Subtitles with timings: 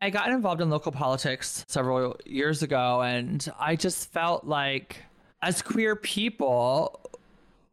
[0.00, 5.02] I got involved in local politics several years ago, and I just felt like,
[5.40, 7.00] as queer people,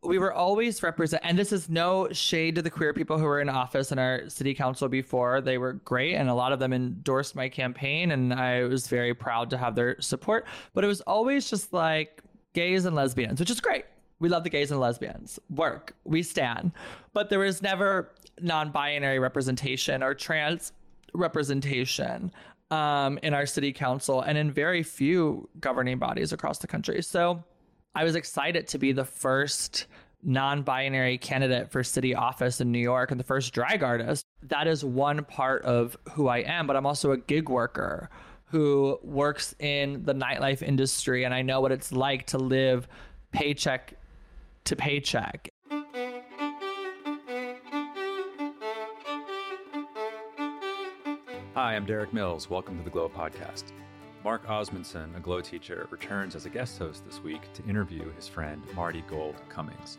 [0.01, 3.39] we were always represent and this is no shade to the queer people who were
[3.39, 5.39] in office in our city council before.
[5.39, 9.13] They were great and a lot of them endorsed my campaign and i was very
[9.13, 10.45] proud to have their support.
[10.73, 12.21] But it was always just like
[12.53, 13.85] gays and lesbians which is great.
[14.19, 15.39] We love the gays and lesbians.
[15.49, 15.95] Work.
[16.03, 16.73] We stand.
[17.13, 20.73] But there was never non-binary representation or trans
[21.13, 22.31] representation
[22.71, 27.43] um, in our city council and in very few governing bodies across the country so
[27.95, 29.85] I was excited to be the first
[30.23, 34.25] non binary candidate for city office in New York and the first drag artist.
[34.43, 38.09] That is one part of who I am, but I'm also a gig worker
[38.45, 42.87] who works in the nightlife industry and I know what it's like to live
[43.31, 43.95] paycheck
[44.65, 45.49] to paycheck.
[51.63, 52.49] Hi, I'm Derik Mills.
[52.49, 53.71] Welcome to the Glo Podcast.
[54.21, 58.27] Mark Osmundsen, a Glo teacher, returns as a guest host this week to interview his
[58.27, 59.97] friend Marti Gould Cummings.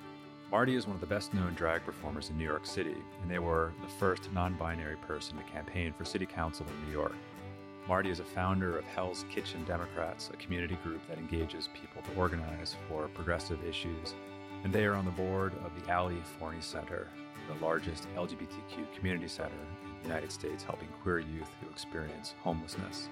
[0.51, 3.39] Marti is one of the best known drag performers in New York City, and they
[3.39, 7.17] were the first non binary person to campaign for city council in New York.
[7.89, 12.21] Marti is a founder of Hell's Kitchen Democrats, a community group that engages people to
[12.21, 14.13] organize for progressive issues,
[14.65, 17.09] and they are on the board of the Ali Forney Center,
[17.49, 19.57] the largest LGBTQ community center
[20.05, 23.09] United States, helping queer youth who experience homelessness.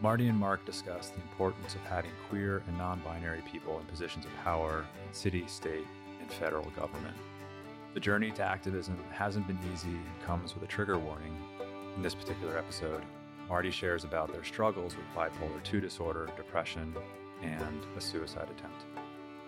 [0.00, 4.24] Marti and Mark discuss the importance of having queer and non binary people in positions
[4.24, 5.86] of power in city, state,
[6.20, 7.16] and federal government.
[7.94, 11.36] The journey to activism hasn't been easy and comes with a trigger warning.
[11.96, 13.02] In this particular episode,
[13.48, 16.94] Marti shares about their struggles with bipolar 2 disorder, depression,
[17.42, 18.84] and a suicide attempt.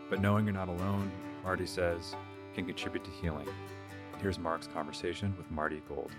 [0.09, 1.13] But knowing you're not alone,
[1.45, 2.17] Marti says,
[2.55, 3.47] can contribute to healing.
[4.21, 6.11] Here's Mark's conversation with Marti Gould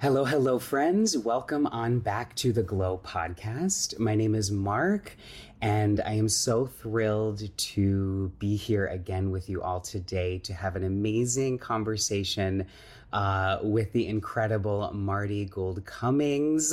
[0.00, 1.18] Hello, hello, friends.
[1.18, 3.98] Welcome on back to the Glo podcast.
[3.98, 5.14] My name is Mark,
[5.60, 10.74] and I am so thrilled to be here again with you all today to have
[10.74, 12.66] an amazing conversation
[13.12, 16.72] uh, with the incredible Marti Gould Cummings.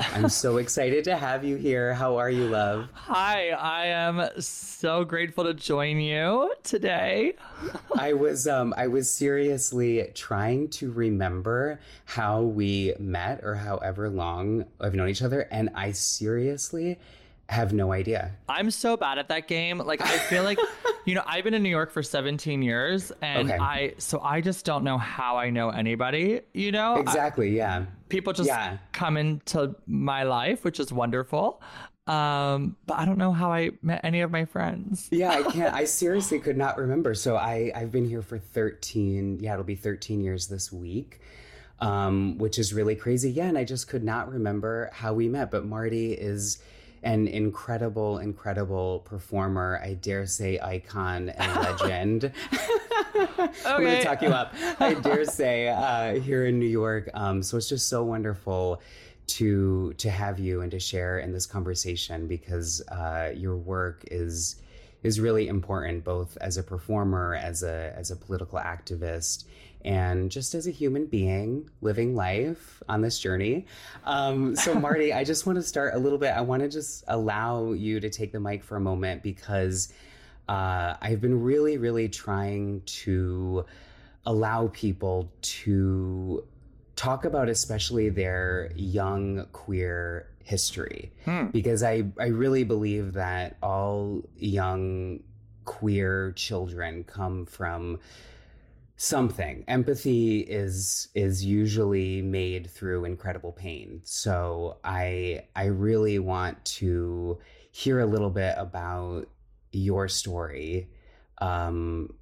[0.00, 1.92] I'm so excited to have you here.
[1.92, 2.88] How are you, love?
[2.94, 7.34] Hi, I am so grateful to join you today.
[7.96, 14.64] I was um I was seriously trying to remember how we met or however long
[14.80, 16.98] I've known each other and I seriously
[17.48, 18.30] have no idea.
[18.48, 19.78] I'm so bad at that game.
[19.78, 20.58] Like I feel like
[21.06, 23.58] you know, I've been in New York for 17 years and Okay.
[23.58, 26.96] I so I just don't know how I know anybody, you know?
[26.96, 27.86] I- Exactly, yeah.
[28.08, 28.78] people just Yeah.
[28.92, 31.62] come into my life, which is wonderful.
[32.06, 35.06] Um, but I don't know how I met any of my friends.
[35.12, 37.14] Yeah, I can't I seriously could not remember.
[37.14, 41.20] So I I've been here for 13, yeah, it'll be 13 years this week.
[41.82, 43.30] Um, which is really crazy.
[43.30, 46.58] Yeah, and I just could not remember how we met, but Marti is
[47.02, 49.80] an incredible, incredible performer.
[49.82, 52.32] I dare say icon and legend.
[53.66, 54.54] I'm going to talk you up.
[54.78, 57.10] I dare say uh, here in New York.
[57.14, 58.82] Um, so it's just so wonderful
[59.26, 64.56] to to have you and to share in this conversation because uh, your work is
[65.02, 69.44] is really important both as a performer, as a as a political activist,
[69.84, 73.66] and just as a human being living life on this journey.
[74.04, 76.30] Um, so, Marti, I just want to start a little bit.
[76.30, 79.92] I want to just allow you to take the mic for a moment because
[80.48, 83.64] uh, I've been really, really trying to
[84.26, 86.44] allow people to
[86.96, 91.46] talk about, especially their young queer history Hmm.
[91.46, 95.20] because I, I really believe that all young
[95.64, 98.00] queer children come from
[99.02, 107.38] something empathy is is usually made through incredible pain so i i really want to
[107.70, 109.26] hear a little bit about
[109.72, 110.86] your story
[111.38, 112.12] um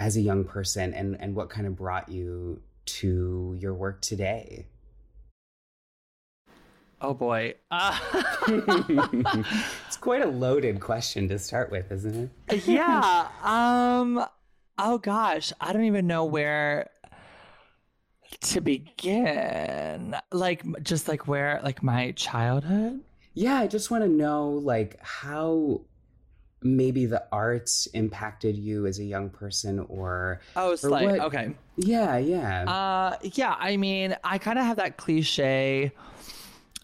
[0.00, 4.66] as a young person and and what kind of brought you to your work today
[7.00, 7.54] Oh boy.
[7.70, 7.98] Uh,
[9.86, 12.66] it's quite a loaded question to start with, isn't it?
[12.66, 13.28] yeah.
[13.42, 14.24] Um.
[14.78, 16.90] Oh gosh, I don't even know where
[18.40, 20.16] to begin.
[20.32, 23.00] Like, just like where, like my childhood.
[23.34, 25.82] Yeah, I just want to know like how
[26.62, 31.54] maybe the arts impacted you as a young person or Oh, Or like what- okay.
[31.76, 32.64] yeah, yeah.
[32.64, 33.54] Uh, yeah.
[33.58, 35.92] I mean, I kind of have that cliche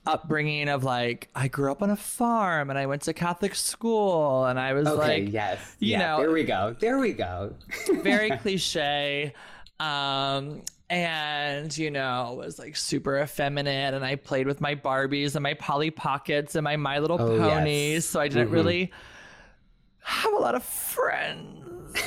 [0.06, 4.46] upbringing of like I grew up on a farm and I went to Catholic school
[4.46, 5.76] and I was Okay, like yes.
[5.78, 6.74] you yeah, know- there we go.
[6.78, 7.54] There we go.
[8.02, 9.34] very cliche
[9.78, 15.42] um and you know was like super effeminate and i played with my barbies and
[15.42, 17.48] my polly pockets and my my little Oh, yes.
[17.48, 18.52] ponies so i didn't Mhm.
[18.52, 18.92] really
[20.00, 21.64] have a lot of friends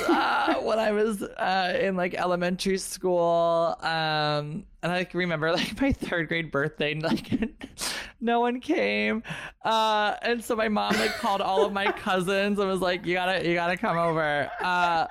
[0.08, 5.80] uh, when i was uh, in like elementary school um and i like remember like
[5.80, 7.30] my third grade birthday like
[8.24, 9.22] no one came.
[9.64, 13.14] Uh and so my mom like called all of my cousins and was like you
[13.14, 14.50] gotta you gotta come over.
[14.60, 15.06] Uh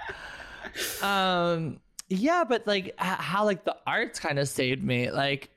[1.01, 1.79] um
[2.09, 5.11] yeah but like how like the arts kind of saved me.
[5.11, 5.49] Like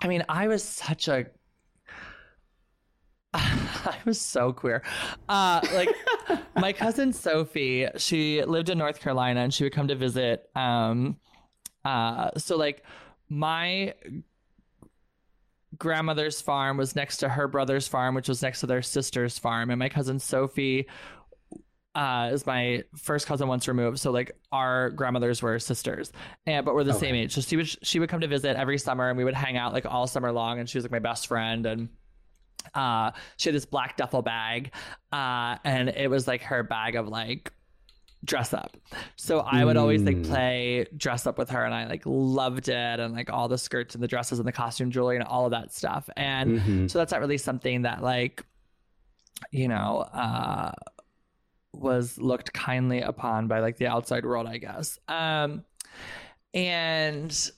[0.00, 1.26] i mean i was such a
[3.90, 4.82] I was so queer.
[5.28, 5.90] Uh, like
[6.56, 10.48] my cousin Sophie, she lived in North Carolina and she would come to visit.
[10.54, 11.16] Um,
[11.84, 12.82] uh, so like
[13.28, 13.94] my
[15.78, 19.70] grandmother's farm was next to her brother's farm, which was next to their sister's farm,
[19.70, 20.86] and my cousin Sophie
[21.94, 23.98] uh, is my first cousin once removed.
[23.98, 26.12] So like our grandmothers were sisters,
[26.46, 27.32] and but we're the same age.
[27.32, 29.72] So she would she would come to visit every summer, and we would hang out
[29.72, 30.58] like all summer long.
[30.58, 31.88] And she was like my best friend, and
[32.74, 34.72] uh, she had this black duffel bag,
[35.12, 37.52] uh, and it was like her bag of like
[38.24, 38.76] dress up.
[39.16, 40.24] So I would always like Mm.
[40.28, 43.94] play dress up with her, and I like loved it, and like all the skirts
[43.94, 46.08] and the dresses and the costume jewelry and all of that stuff.
[46.16, 46.90] And Mhm.
[46.90, 48.44] so that's not really something that like
[49.50, 50.72] you know uh
[51.74, 55.62] was looked kindly upon by like the outside world i guess um
[56.54, 57.50] and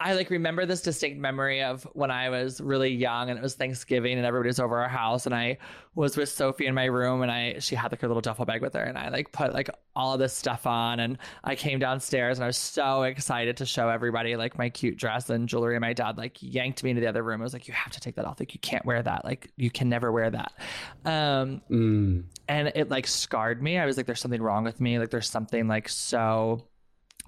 [0.00, 3.56] I like remember this distinct memory of when I was really young and it was
[3.56, 5.58] Thanksgiving and everybody was over our house and I
[5.96, 8.62] was with Sophie in my room and I she had like her little duffel bag
[8.62, 11.80] with her and I like put like all of this stuff on and I came
[11.80, 15.74] downstairs and I was so excited to show everybody like my cute dress and jewelry
[15.74, 17.40] and my dad like yanked me into the other room.
[17.40, 18.38] I was like, You have to take that off.
[18.38, 19.24] Like you can't wear that.
[19.24, 20.52] Like you can never wear that.
[21.04, 22.22] Um Mm.
[22.46, 23.78] and it like scarred me.
[23.78, 25.00] I was like, there's something wrong with me.
[25.00, 26.68] Like there's something like so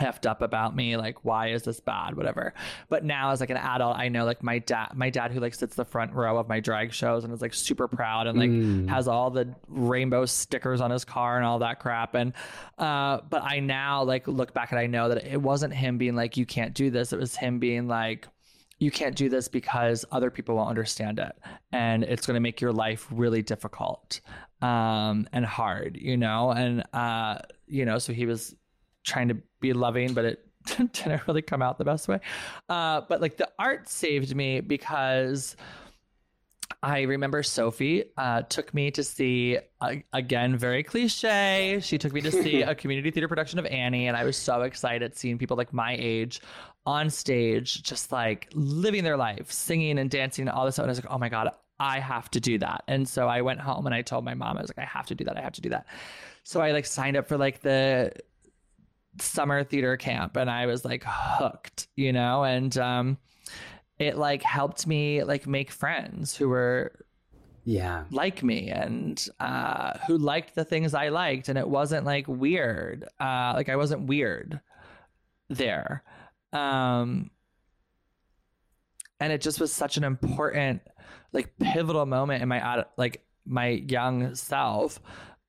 [0.00, 0.96] effed up about me.
[0.96, 2.16] Like, why is this bad?
[2.16, 2.54] Whatever.
[2.88, 5.54] But now as like an adult, I know like my dad, my dad who like
[5.54, 8.50] sits the front row of my drag shows and is like super proud and like
[8.50, 8.88] Mm.
[8.88, 12.14] has all the rainbow stickers on his car and all that crap.
[12.14, 12.32] And
[12.78, 16.16] uh, but I now like look back and I know that it wasn't him being
[16.16, 17.12] like, you can't do this.
[17.12, 18.26] It was him being like,
[18.78, 21.32] you can't do this because other people won't understand it
[21.70, 24.20] and it's going to make your life really difficult
[24.62, 28.54] um and hard you know and uh you know so he was
[29.04, 32.20] trying to be loving but it didn't really come out the best way
[32.68, 35.56] uh but like the art saved me because
[36.82, 41.78] I remember Sophie uh, took me to see, uh, again, very cliche.
[41.82, 44.62] She took me to see a community theater production of Annie, and I was so
[44.62, 46.40] excited seeing people like my age
[46.86, 50.84] on stage, just like living their life, singing and dancing and all this stuff.
[50.84, 52.82] And I was like, oh my God, I have to do that.
[52.88, 55.06] And so I went home and I told my mom, I was like, I have
[55.06, 55.36] to do that.
[55.36, 55.86] I have to do that.
[56.44, 58.12] So I like signed up for like the
[59.18, 63.18] summer theater camp and I was like hooked, you know, and um
[63.98, 67.04] it like helped me like make friends who were
[67.64, 68.04] Yeah.
[68.10, 73.04] like me and uh who liked the things I liked and it wasn't like weird.
[73.20, 74.60] Uh like I wasn't weird
[75.48, 76.02] there.
[76.52, 77.30] Um
[79.18, 80.82] and it just was such an important
[81.32, 85.00] like pivotal moment in my ad- like my young self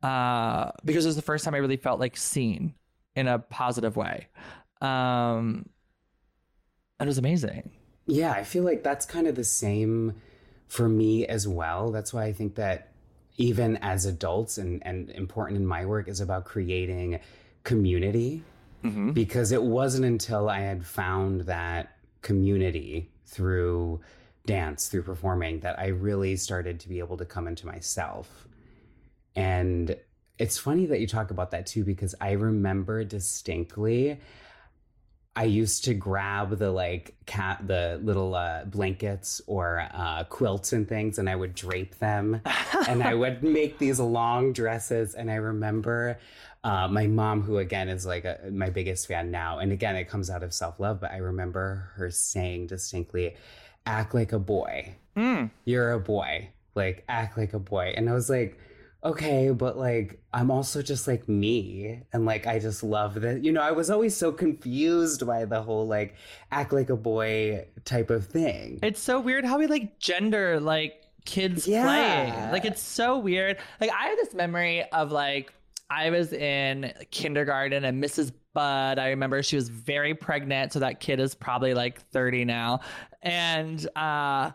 [0.04, 2.74] uh because it was the first time I really felt like seen
[3.16, 4.28] in a positive way.
[4.82, 5.66] Um
[7.00, 7.72] and it was amazing.
[8.06, 10.14] Yeah, I feel like that's kind of the same
[10.68, 11.92] for me as well.
[11.92, 12.92] That's why I think that
[13.38, 17.20] even as adults and, and important in my work is about creating
[17.64, 18.44] community
[18.84, 19.12] Mm-hmm.
[19.12, 24.02] because it wasn't until I had found that community through
[24.48, 28.48] dance, through performing, that I really started to be able to come into myself.
[29.36, 29.96] And
[30.42, 34.20] it's funny that you talk about that too, because I remember distinctly.
[35.36, 40.90] I used to grab the like cat, the little uh, blankets or uh, quilts and
[40.90, 42.42] things, and I would drape them,
[42.90, 45.14] and I would make these long dresses.
[45.14, 46.18] And I remember
[46.64, 50.10] uh, my mom, who again is like a, my biggest fan now, and again it
[50.10, 53.36] comes out of self love, but I remember her saying distinctly,
[53.86, 54.96] "Act like a boy.
[55.16, 55.52] Mm.
[55.66, 56.50] You're a boy.
[56.74, 58.58] Like act like a boy." And I was like
[59.04, 62.02] okay, but like I'm also just like me.
[62.14, 63.44] And like I just love that.
[63.44, 66.16] You know, I was always so confused by the whole like
[66.52, 68.80] act like a boy type of thing.
[68.84, 71.84] It's so weird how we like gender like kids Yeah.
[71.84, 72.52] playing.
[72.52, 73.58] Like it's so weird.
[73.80, 75.54] Like I have this memory of like
[75.90, 78.32] I was in kindergarten and Mrs.
[78.54, 82.80] Bud, I remember she was very pregnant, so that kid is probably like 30 now.
[83.22, 84.52] And uh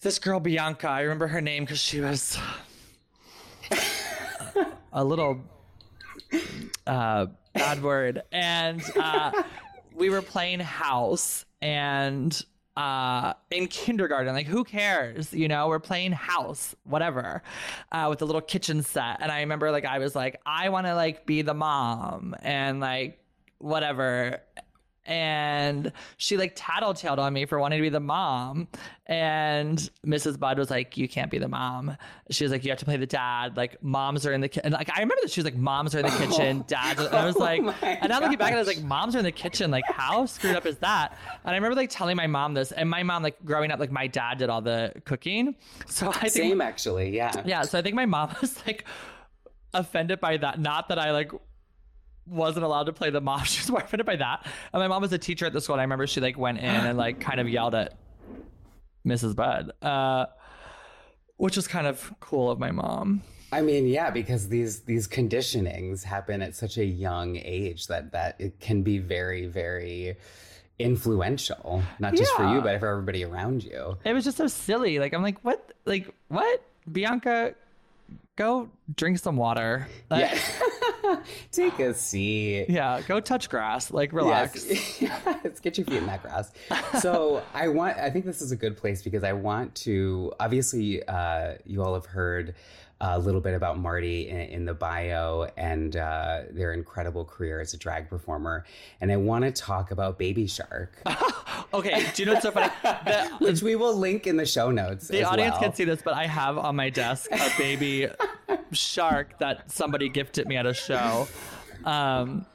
[0.00, 0.88] this girl Bianca.
[0.88, 2.36] I remember her name because she was
[4.92, 5.40] a little
[6.86, 9.42] uh, bad word, and uh,
[9.94, 12.44] we were playing house and
[12.74, 15.30] uh in kindergarten like who cares?
[15.34, 17.42] You know we're playing house whatever
[17.92, 19.18] uh with a little kitchen set.
[19.20, 22.80] And i remember like i was like i want to like be the mom and
[22.80, 23.18] like
[23.58, 24.40] whatever
[25.04, 28.68] and she like tattletaled on me for wanting to be the mom.
[29.06, 30.38] And Mrs.
[30.38, 31.96] Budd was like, "You can't be the mom."
[32.30, 34.66] She was like, "You have to play the dad." Like moms are in the kitchen.
[34.66, 36.64] And like I remember that she was like, "Moms are in the oh kitchen, oh,
[36.68, 39.16] dads." And I was like, oh and now looking back, and I was like, "Moms
[39.16, 39.70] are in the kitchen.
[39.70, 42.88] Like how screwed up is that?" And I remember like telling my mom this, and
[42.88, 45.56] my mom like growing up, like my dad did all the cooking.
[45.86, 47.62] So I think, same actually, yeah, yeah.
[47.62, 48.84] So I think my mom was like
[49.74, 50.60] offended by that.
[50.60, 51.32] Not that I like
[52.26, 53.44] wasn't allowed to play the mom.
[53.44, 54.46] She was more offended by that.
[54.72, 55.74] And my mom was a teacher at the school.
[55.74, 57.94] And I remember she like went in and like kind of yelled at
[59.06, 59.34] Mrs.
[59.34, 60.26] Budd, uh,
[61.36, 63.22] which was kind of cool of my mom.
[63.52, 68.36] I mean, yeah, because these these conditionings happen at such a young age that that
[68.38, 70.16] it can be very very
[70.78, 72.36] influential, not just yeah.
[72.36, 73.98] for you, but for everybody around you.
[74.04, 74.98] It was just so silly.
[74.98, 75.72] Like I'm like, what?
[75.84, 76.62] Like what?
[76.90, 77.54] Bianca,
[78.36, 79.86] go drink some water.
[80.10, 80.38] Like, yeah.
[81.52, 82.66] Take a seat.
[82.68, 83.90] Yeah, go touch grass.
[83.90, 84.66] Like relax.
[85.00, 85.22] Yes.
[85.44, 86.52] Let's get your feet in that grass.
[87.00, 87.98] So I want.
[87.98, 90.32] I think this is a good place because I want to.
[90.40, 92.54] Obviously, uh, you all have heard
[93.04, 97.74] a little bit about Marti in, in the bio and uh, their incredible career as
[97.74, 98.64] a drag performer.
[99.00, 101.02] And I want to talk about Baby Shark.
[101.74, 102.72] okay, do you know what's so funny?
[102.82, 105.08] The, Which we will link in the show notes.
[105.08, 105.62] The audience well.
[105.62, 108.08] can see this, but I have on my desk a baby
[108.72, 111.28] shark that somebody gifted me at a show.
[111.84, 112.46] Um,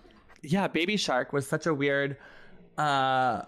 [0.41, 2.17] yeah, Baby Shark was such a weird.
[2.77, 3.41] Uh,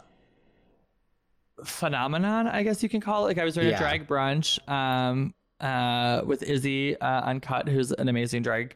[1.64, 3.28] phenomenon, I guess you can call it.
[3.30, 3.76] Like I was doing yeah.
[3.76, 8.76] a drag brunch um, uh, with Izzy uh, Uncut, who's an amazing drag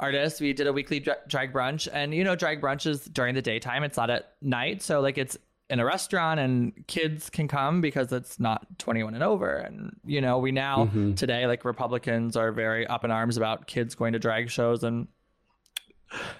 [0.00, 0.40] artist.
[0.40, 3.84] We did a weekly drag brunch, and you know, drag brunch is during the daytime.
[3.84, 5.36] It's not at night, so like it's
[5.70, 9.56] in a restaurant, and kids can come because it's not 21 and over.
[9.56, 11.14] And you know, we now mm-hmm.
[11.14, 15.08] today like Republicans are very up in arms about kids going to drag shows and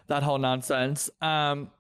[0.07, 1.11] that whole nonsense.
[1.23, 1.71] Um,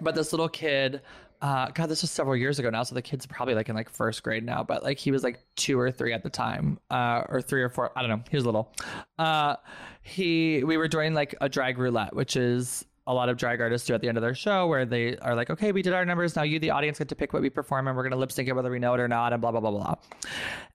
[0.00, 1.02] but this little kid
[1.42, 3.90] uh, God, this was several years ago now, so the kid's probably like in like
[3.90, 4.62] first grade now.
[4.62, 7.68] But like he was like two or three at the time, uh, or three or
[7.68, 7.90] four.
[7.98, 8.22] I don't know.
[8.30, 8.72] He was little.
[9.18, 9.56] Uh,
[10.02, 13.86] he we were doing like a drag roulette, which is a lot of drag artists
[13.86, 16.04] do at the end of their show, where they are like, okay, we did our
[16.04, 16.36] numbers.
[16.36, 18.48] Now you, the audience, get to pick what we perform, and we're gonna lip sync
[18.48, 19.94] it whether we know it or not, and blah blah blah blah.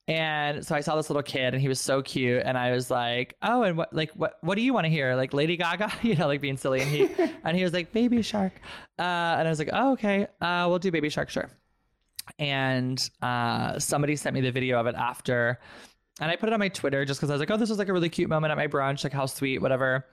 [0.10, 2.90] And so I saw this little kid, and he was so cute, and I was
[2.90, 5.16] like, "Oh, and what, like, what, what do you want to hear?
[5.16, 7.10] Like Lady Gaga, you know, like being silly." And he,
[7.44, 8.54] and he was like, "Baby Shark,"
[9.00, 11.50] uh, and I was like, "Oh, okay, uh, we'll do Baby Shark, sure."
[12.40, 15.60] And uh, somebody sent me the video of it after,
[16.20, 17.78] and I put it on my Twitter just because I was like, "Oh, this was
[17.78, 20.06] like a really cute moment at my brunch, like how sweet, whatever."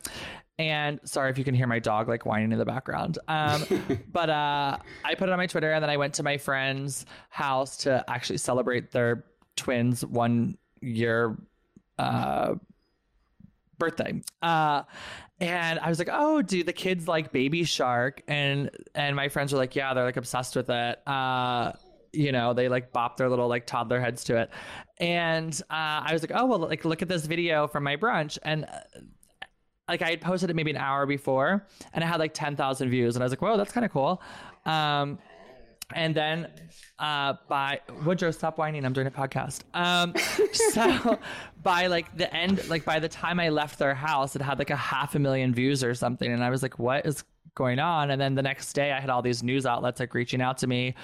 [0.59, 3.19] And sorry if you can hear my dog like whining in the background.
[3.27, 3.65] Um,
[4.13, 7.07] but uh, I put it on my Twitter, and then I went to my friend's
[7.29, 9.25] house to actually celebrate their
[9.57, 11.37] twins one year
[11.99, 12.55] uh,
[13.79, 14.23] birthday.
[14.43, 14.83] Uh,
[15.41, 19.53] and I was like, "Oh, do the kids like Baby Shark?" And and my friends
[19.53, 21.73] were like, "Yeah, they're like obsessed with it." Uh,
[22.13, 24.51] you know, they like bop their little like toddler heads to it.
[24.99, 28.39] And uh, I was like, "Oh, well, like look at this video from my brunch."
[28.43, 28.79] And uh,
[29.89, 32.91] like I had posted it maybe an hour before, and it had like ten thousand
[32.91, 34.23] views, and I was like, "Whoa, that's kind of cool."
[34.65, 35.19] Um,
[35.95, 36.49] and then
[36.99, 38.85] uh, by Woodrow, stop whining.
[38.85, 39.63] I'm doing a podcast.
[39.75, 40.15] Um,
[40.73, 41.19] so
[41.63, 44.71] by like the end, like by the time I left their house, it had like
[44.71, 48.11] a half a million views or something, and I was like, "What is going on?"
[48.11, 50.67] And then the next day, I had all these news outlets like reaching out to
[50.67, 50.95] me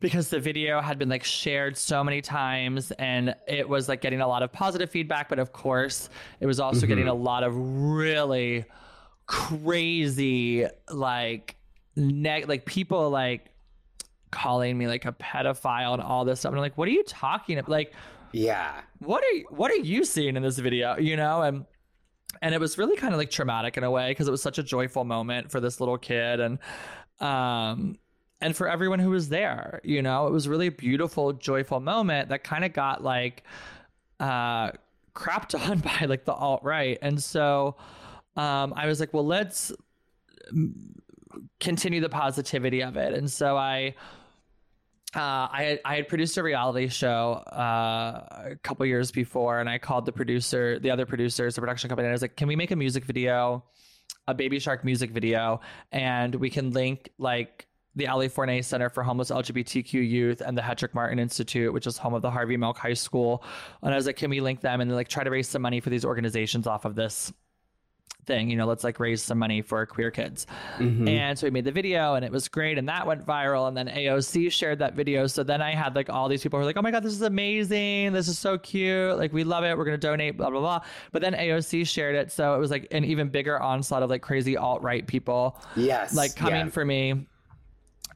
[0.00, 4.20] because the video had been like shared so many times, and it was like getting
[4.20, 5.28] a lot of positive feedback.
[5.28, 6.08] But of course,
[6.40, 6.88] it was also mm-hmm.
[6.88, 8.64] getting a lot of really
[9.26, 11.54] crazy like
[11.96, 13.50] neg like people like
[14.30, 16.50] calling me like a pedophile and all this stuff.
[16.50, 17.70] And I'm like, what are you talking about?
[17.70, 17.92] Like,
[18.32, 20.96] yeah, what are you, what are you seeing in this video?
[20.98, 21.64] You know, and
[22.42, 24.58] and it was really kind of like traumatic in a way because it was such
[24.58, 26.58] a joyful moment for this little kid and
[27.20, 27.98] um
[28.40, 29.80] and for everyone who was there.
[29.82, 33.42] You know, it was really a beautiful, joyful moment that kind of got like
[34.20, 34.72] uh
[35.14, 37.76] crapped on by like the alt right, and so
[38.36, 39.72] um I was like, well, let's
[41.60, 43.14] continue the positivity of it.
[43.14, 43.94] And so I
[45.14, 49.68] uh, I had, I had produced a reality show uh, a couple years before, and
[49.68, 52.46] I called the producer, the other producers, the production company, and I was like, "Can
[52.46, 53.64] we make a music video,
[54.26, 55.60] a Baby Shark music video,
[55.92, 60.62] and we can link like the Ali Forney Center for Homeless LGBTQ Youth and the
[60.62, 63.42] Hetrick Martin Institute, which is home of the Harvey Milk High School.
[63.82, 65.80] And I was like, can we link them and like try to raise some money
[65.80, 67.32] for these organizations off of this
[68.26, 68.50] thing?
[68.50, 70.46] You know, let's like raise some money for queer kids.
[70.78, 71.08] Mhm.
[71.08, 73.68] And so we made the video and it was great and that went viral.
[73.68, 75.26] And then AOC shared that video.
[75.26, 77.14] So then I had like all these people who were like, oh my God, this
[77.14, 78.12] is amazing.
[78.12, 79.16] This is so cute.
[79.16, 79.76] Like, we love it.
[79.76, 80.80] We're going to donate, blah, blah, blah.
[81.12, 82.30] But then AOC shared it.
[82.30, 86.14] So it was like an even bigger onslaught of like crazy alt right people yes,
[86.14, 86.70] like coming yeah.
[86.70, 87.26] for me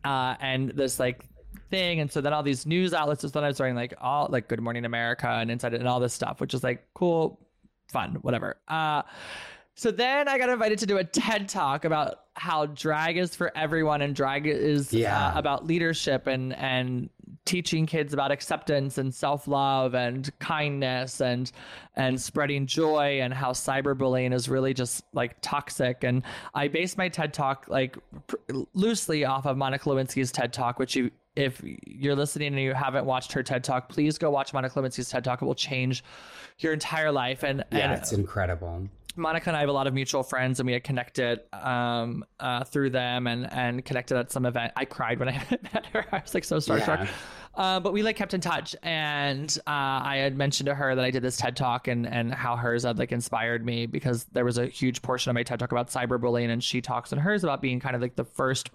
[0.05, 1.25] uh and this like
[1.71, 4.29] thing and so then all these news outlets just then i was starting like all
[4.31, 7.41] like good morning america and inside and all this stuff which is like cool
[7.89, 9.03] fun whatever uh
[9.75, 13.51] so then i got invited to do a ted talk about how drag is for
[13.57, 15.29] everyone and drag is Yeah.
[15.35, 17.09] uh, about leadership and and
[17.45, 21.51] teaching kids about acceptance and self-love and kindness and
[21.97, 26.23] and spreading joy and how cyberbullying is really just like toxic and
[26.55, 27.97] i based my ted talk like
[28.29, 28.37] pr-
[28.75, 33.07] loosely off of monica lewinsky's ted talk which you if you're listening and you haven't
[33.07, 36.05] watched her ted talk please go watch monica lewinsky's ted talk it will change
[36.59, 38.87] your entire life and, Yeah, and it's incredible.
[39.17, 42.65] Monica and I have a lot of mutual friends, and we had connected um, uh,
[42.65, 44.73] through them, and and connected at some event.
[44.77, 45.33] I cried when I
[45.73, 46.07] met her.
[46.13, 47.05] I was like so starstruck.
[47.05, 47.09] Yeah.
[47.55, 51.05] Uh, but we like kept in touch, and uh, I had mentioned to her that
[51.05, 54.45] I did this TED talk, and and how hers had like inspired me because there
[54.45, 57.45] was a huge portion of my TED talk about cyberbullying, and she talks in hers
[57.45, 58.69] about being kind of like the 1st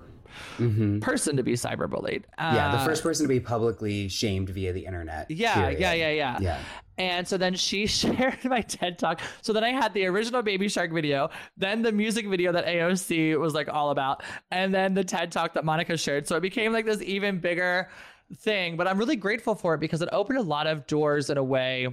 [1.01, 2.23] person to be cyberbullied.
[2.37, 2.55] Mm-hmm.
[2.55, 5.29] Yeah, the Uh, first person to be publicly shamed via the internet.
[5.31, 5.79] yeah, period.
[5.79, 6.37] yeah, yeah, yeah.
[6.39, 6.59] Yeah.
[6.99, 9.21] And so then she shared my TED talk.
[9.41, 13.39] So then I had the original Baby Shark video, then the music video that AOC
[13.39, 16.27] was like all about, and then the TED talk that Monica shared.
[16.27, 17.89] So it became like this even bigger
[18.35, 18.77] thing.
[18.77, 21.43] But I'm really grateful for it because it opened a lot of doors in a
[21.43, 21.87] way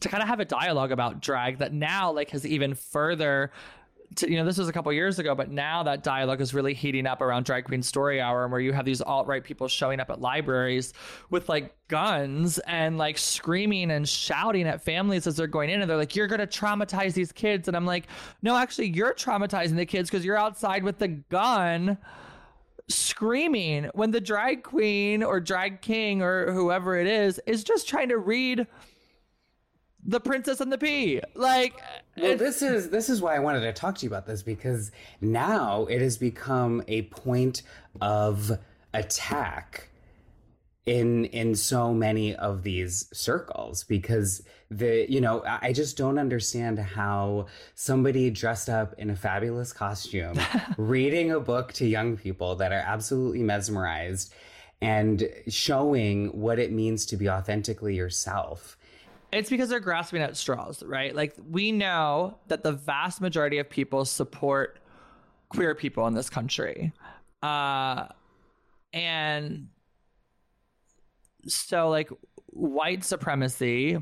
[0.00, 3.50] to kind of have a dialogue about drag that now like has even further
[4.16, 6.74] to, you know, this was a couple years ago, but now that dialogue is really
[6.74, 9.68] heating up around Drag Queen Story Hour, and where you have these alt right people
[9.68, 10.94] showing up at libraries
[11.30, 15.90] with like guns and like screaming and shouting at families as they're going in, and
[15.90, 18.06] they're like, "You're to traumatize these kids," and I'm like,
[18.42, 21.98] "No, actually, you're traumatizing the kids because you're outside with the gun."
[22.88, 28.08] Screaming when the drag queen or drag king or whoever it is is just trying
[28.08, 28.66] to read
[30.04, 31.20] the princess and the pea.
[31.34, 31.80] Like,
[32.16, 34.90] Well, this is this is why I wanted to talk to you about this because
[35.20, 37.62] now it has become a point
[38.00, 38.58] of
[38.94, 39.87] attack
[40.88, 46.78] in in so many of these circles because the you know I just don't understand
[46.78, 50.38] how somebody dressed up in a fabulous costume
[50.78, 54.32] reading a book to young people that are absolutely mesmerized
[54.80, 58.78] and showing what it means to be authentically yourself
[59.30, 61.14] It's because they're grasping at straws, right?
[61.14, 64.78] Like we know that the vast majority of people support
[65.50, 66.92] queer people in this country.
[67.42, 68.06] Uh
[68.94, 69.68] and
[71.48, 72.10] so like
[72.46, 73.98] white supremacy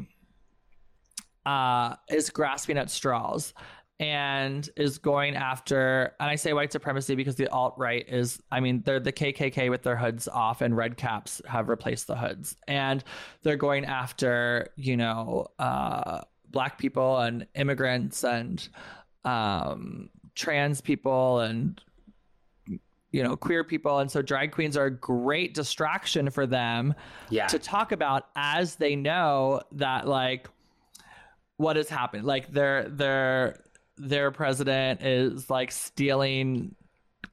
[1.45, 3.55] uh is grasping at straws
[3.99, 8.61] and is going after and I say white supremacy because the alt right is I
[8.61, 12.57] mean they're the KKK with their hoods off and red caps have replaced the hoods.
[12.69, 13.03] And
[13.43, 18.69] they're going after you know uh black people and immigrants and
[19.25, 21.81] um trans people and
[23.17, 23.99] you know queer people.
[23.99, 26.95] And so drag queens are a great distraction for them
[27.31, 27.47] yeah.
[27.47, 30.49] to talk about as they know that like
[31.57, 32.25] what has happened.
[32.25, 33.63] Like their their
[33.97, 36.75] their president is like stealing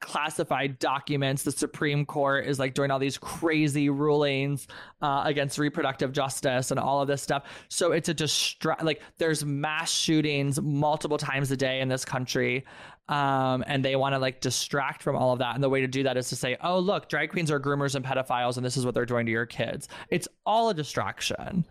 [0.00, 1.42] classified documents.
[1.42, 4.66] The supreme court is like doing all these crazy rulings
[5.02, 7.44] uh, against reproductive justice and all of this stuff.
[7.68, 12.64] So it's a distra like there's mass shootings multiple times a day in this country
[13.08, 15.86] um, and they want to like distract from all of that and the way to
[15.86, 18.76] do that is to say oh look drag queens are groomers and pedophiles and this
[18.76, 21.64] is what they're doing to your kids it's all a distraction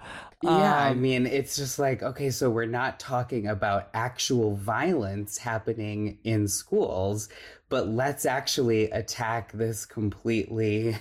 [0.43, 5.37] Yeah, I Um, mean, it's just like, okay, so we're not talking about actual violence
[5.37, 7.29] happening in schools,
[7.69, 10.97] but let's actually attack this completely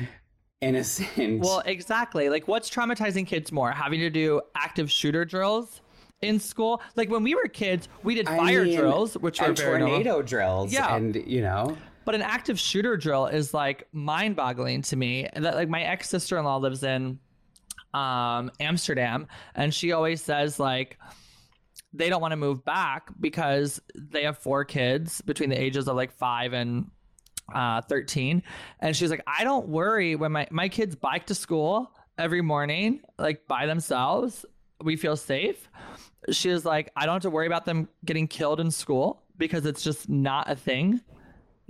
[0.62, 1.42] innocent.
[1.42, 2.28] Well, exactly.
[2.30, 3.70] Like, what's traumatizing kids more?
[3.70, 5.80] Having to do active shooter drills
[6.22, 6.82] in school?
[6.96, 9.78] Like, when we were kids, we did I fire mean, drills, which were and very
[9.78, 9.96] normal.
[9.96, 10.72] tornado drills.
[10.72, 10.94] Yeah.
[10.94, 15.28] And, you know, But an active shooter drill is like mind boggling to me.
[15.34, 17.18] That like my ex sister in law lives in
[17.94, 20.98] um Amsterdam and she always says like
[21.94, 25.96] they don't want to move back because they have four kids between the ages of
[25.96, 26.90] like five and
[27.54, 28.42] uh 13
[28.80, 33.00] and she's like i don't worry when my my kids bike to school every morning
[33.18, 34.44] like by themselves
[34.82, 35.68] we feel safe
[36.30, 39.82] she's like i don't have to worry about them getting killed in school because it's
[39.82, 41.00] just not a thing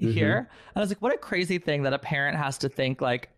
[0.01, 0.13] mm-hmm.
[0.13, 0.37] here.
[0.39, 3.31] And I was like, what a crazy thing that a parent has to think like,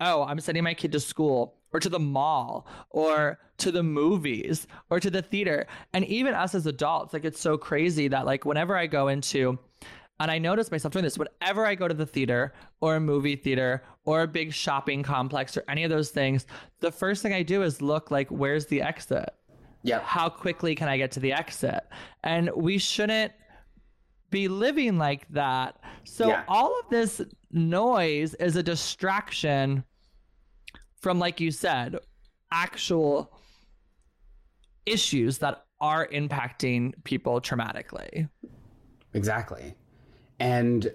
[0.00, 4.66] oh, I'm sending my kid to school or to the mall or to the movies
[4.90, 5.66] or to the theater.
[5.92, 9.58] And even us as adults, like it's so crazy that like whenever I go into
[10.20, 13.36] and I notice myself doing this whenever I go to the theater or a movie
[13.36, 16.46] theater or a big shopping complex or any of those things,
[16.80, 19.30] the first thing I do is look like where's the exit?
[19.82, 20.00] Yeah.
[20.00, 21.80] How quickly can I get to the exit?
[22.24, 23.32] And we shouldn't
[24.30, 25.78] be living like that.
[26.04, 26.44] So Yeah.
[26.48, 29.84] all of this noise is a distraction
[31.00, 31.96] from like you said,
[32.50, 33.32] actual
[34.84, 38.28] issues that are impacting people traumatically.
[39.14, 39.74] Exactly.
[40.40, 40.90] And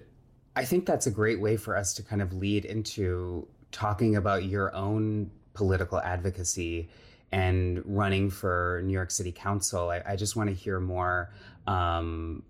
[0.56, 4.45] I think that's a great way for us to kind of lead into talking about
[4.45, 6.89] your own political advocacy
[7.32, 9.89] and running for New York City Council.
[9.89, 11.34] I, I just want to hear more
[11.65, 12.43] um,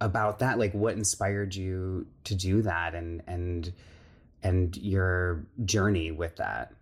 [0.00, 0.58] about that.
[0.58, 3.72] Like, what inspired you to do that, and and
[4.42, 6.72] and your journey with that.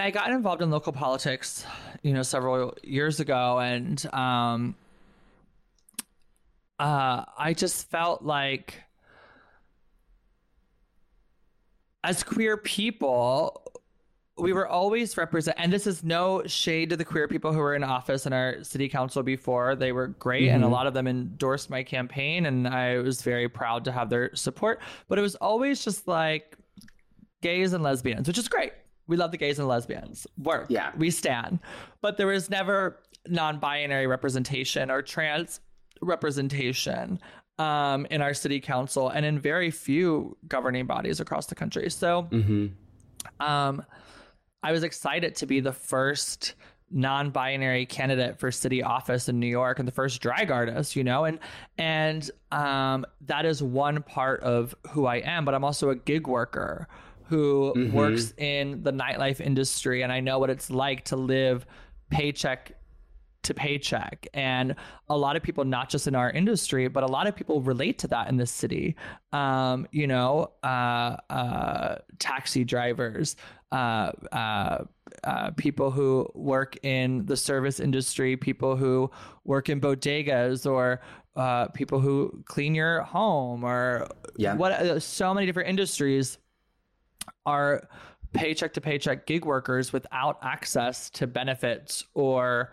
[0.00, 1.64] I got involved in local politics,
[2.02, 4.74] you know, several years ago, and um,
[6.78, 8.82] uh, I just felt like,
[12.04, 13.62] as queer people,
[14.36, 17.74] we were always represent, and this is no shade to the queer people who were
[17.74, 19.74] in office in our city council before.
[19.74, 20.70] They were great, and a Mhm.
[20.70, 24.80] lot of them endorsed my campaign, and I was very proud to have their support.
[25.08, 26.56] But it was always just like
[27.42, 28.72] gays and lesbians, which is great.
[29.08, 30.26] We love the gays and lesbians.
[30.36, 30.66] Work.
[30.68, 30.92] Yeah.
[30.96, 31.58] We stand.
[32.00, 35.60] But there was never non binary representation or trans
[36.00, 37.20] representation
[37.58, 41.90] um, in our city council and in very few governing bodies across the country.
[41.90, 42.66] So Mm-hmm.
[43.46, 43.82] um,
[44.62, 46.54] I was excited to be the first
[46.90, 51.24] non-binary candidate for city office in New York and the first drag artist, you know,
[51.26, 51.38] and
[51.76, 55.44] and um, that is one part of who I am.
[55.44, 56.88] But I'm also a gig worker
[57.24, 57.92] who Mhm.
[57.92, 61.66] works in the nightlife industry, and I know what it's like to live
[62.10, 62.72] paycheck
[63.48, 64.26] to paycheck.
[64.32, 64.74] And
[65.08, 67.98] a lot of people, not just in our industry, but a lot of people relate
[67.98, 68.96] to that in this city.
[69.32, 73.36] Um, you know, uh, uh, taxi drivers,
[73.72, 74.84] uh, uh,
[75.24, 79.10] uh, people who work in the service industry, people who
[79.44, 81.00] work in bodegas, or
[81.36, 84.06] uh, people who clean your home, or
[84.36, 84.54] Yeah.
[84.54, 85.02] what?
[85.02, 86.38] So many different industries
[87.46, 87.88] are
[88.32, 92.72] paycheck to paycheck gig workers without access to benefits or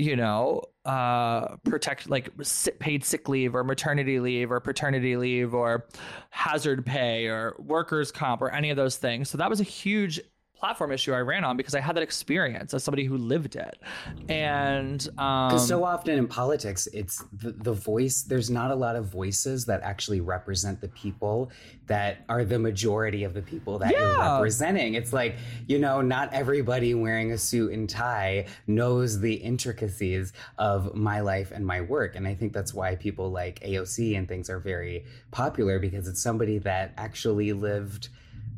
[0.00, 2.30] you know uh protect like
[2.78, 5.86] paid sick leave or maternity leave or paternity leave or
[6.30, 9.28] hazard pay or workers comp or any of those things.
[9.28, 10.20] So that was a huge
[10.60, 13.80] platform issue i ran on because i had that experience as somebody who lived it
[14.28, 19.06] and um so often in politics, it's the, the voice, there's not a lot of
[19.06, 21.50] voices that actually represent the people
[21.86, 24.94] that are the majority of the people that you're representing.
[24.94, 30.94] It's like, you know, not everybody wearing a suit and tie knows the intricacies of
[30.94, 32.16] my life and my work.
[32.16, 36.22] And I think that's why people like AOC and things are very popular because it's
[36.22, 38.08] somebody that actually lived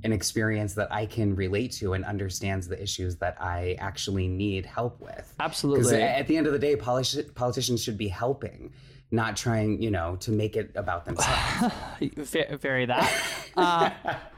[0.05, 4.67] an experience that I can relate to and understands the issues that I actually need
[4.67, 5.35] help with.
[5.41, 8.73] Absolutely at the end of the day, politi- politicians should be helping,
[9.11, 11.75] not trying, you know, to make it about themselves.
[12.01, 13.13] Ve- very that
[13.57, 13.91] uh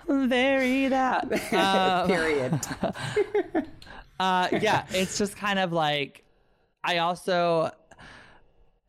[0.27, 2.61] very that Um, Period.
[4.21, 6.25] uh yeah it's just kind of like
[6.85, 7.71] i also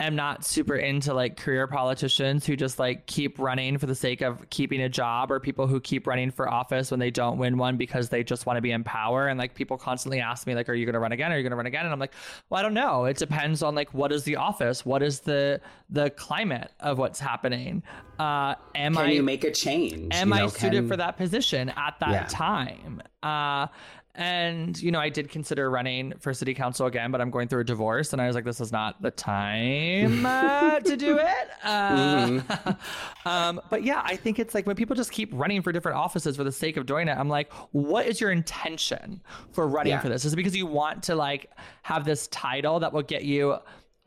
[0.01, 4.19] am not super into like career politicians who just like keep running for the sake
[4.21, 7.57] of keeping a job or people who keep running for office when they don't win
[7.57, 10.53] one because they just want to be in power and like people constantly ask me
[10.53, 11.99] like are you going to run again are you going to run again and i'm
[11.99, 12.11] like
[12.49, 15.61] well i don't know it depends on like what is the office what is the
[15.89, 17.81] the climate of what's happening
[18.19, 20.13] uh am Can i you make a change?
[20.13, 22.27] am You I suited can- for that position at that Yeah.
[22.29, 23.01] time?
[23.23, 23.67] Uh,
[24.17, 27.61] and you know, I did consider running for city council again, but I'm going through
[27.61, 31.47] a divorce, and I was like, this is not the time uh, to do it.
[31.63, 32.71] Uh, Mm-hmm.
[33.27, 36.35] um, but yeah, I think it's like when people just keep running for different offices
[36.37, 37.17] for the sake of doing it.
[37.17, 39.99] I'm like, what is your intention for running Yeah.
[40.01, 40.25] for this?
[40.25, 41.51] Is it because you want to like
[41.83, 43.57] have this title that will get you?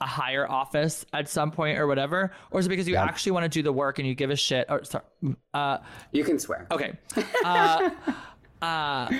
[0.00, 3.02] A higher office at some point or whatever, or is it because you Yeah.
[3.02, 4.64] actually want to do the work and you give a shit?
[4.68, 5.02] Or sorry,
[5.54, 5.78] uh,
[6.12, 6.68] You can swear.
[6.70, 6.92] Okay.
[7.44, 7.90] Uh,
[8.62, 9.10] uh,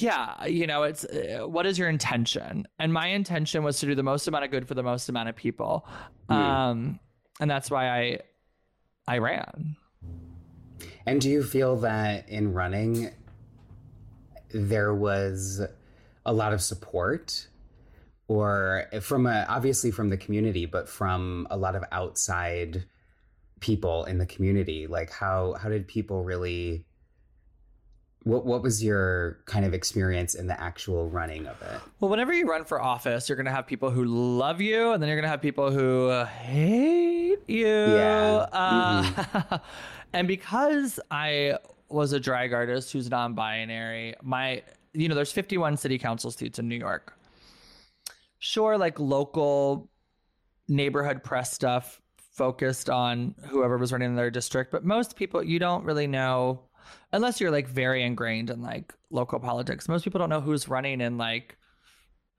[0.00, 2.66] yeah, you know, it's uh, what is your intention?
[2.78, 5.28] And my intention was to do the most amount of good for the most amount
[5.28, 5.86] of people.
[6.28, 6.98] Um,
[7.40, 8.18] and that's why I
[9.06, 9.76] I ran.
[11.04, 13.10] And do you feel that in running,
[14.54, 15.60] there was
[16.24, 17.48] a lot of support?
[18.28, 22.84] or from a obviously from the community, but from a lot of outside
[23.60, 24.86] people in the community?
[24.86, 26.86] Like how how did people really
[28.24, 31.80] what what was your kind of experience in the actual running of it?
[32.00, 35.02] Well, whenever you run for office, you're going to have people who love you, and
[35.02, 37.66] then you're going to have people who uh, hate you.
[37.66, 38.46] Yeah.
[38.52, 39.56] Uh, Mm-hmm.
[40.12, 41.58] and because I
[41.88, 44.62] was a drag artist who's non-binary, my
[44.94, 47.16] you know, there's 51 city council seats in New York.
[48.38, 49.88] Sure, like local
[50.68, 55.58] neighborhood press stuff focused on whoever was running in their district, but most people you
[55.58, 56.62] don't really know
[57.12, 59.88] unless you're like very ingrained in like local politics.
[59.88, 61.56] Most people don't know who's running in like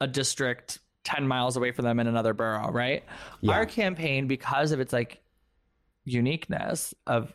[0.01, 3.03] a district 10 miles away from them in another borough, right?
[3.41, 3.53] Yeah.
[3.53, 5.21] Our campaign because of its like
[6.05, 7.33] uniqueness of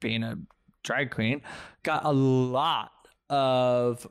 [0.00, 0.36] being a
[0.82, 1.42] drag queen
[1.82, 2.90] got a lot
[3.28, 4.06] of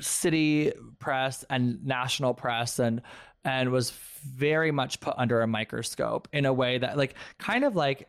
[0.00, 3.02] city press and national press and
[3.44, 3.90] and was
[4.24, 8.08] very much put under a microscope in a way that like kind of like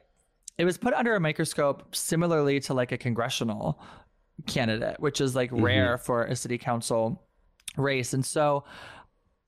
[0.59, 3.79] it was put under a microscope similarly to like a congressional
[4.45, 7.21] candidate which is like rare for a city council
[7.77, 8.13] race.
[8.13, 8.63] And so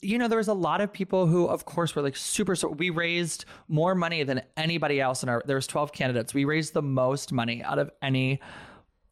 [0.02, 2.70] you know there was a lot of people who of course were like super so
[2.70, 6.34] we raised more money than anybody else in our there was 12 candidates.
[6.34, 8.40] We raised the most money out of any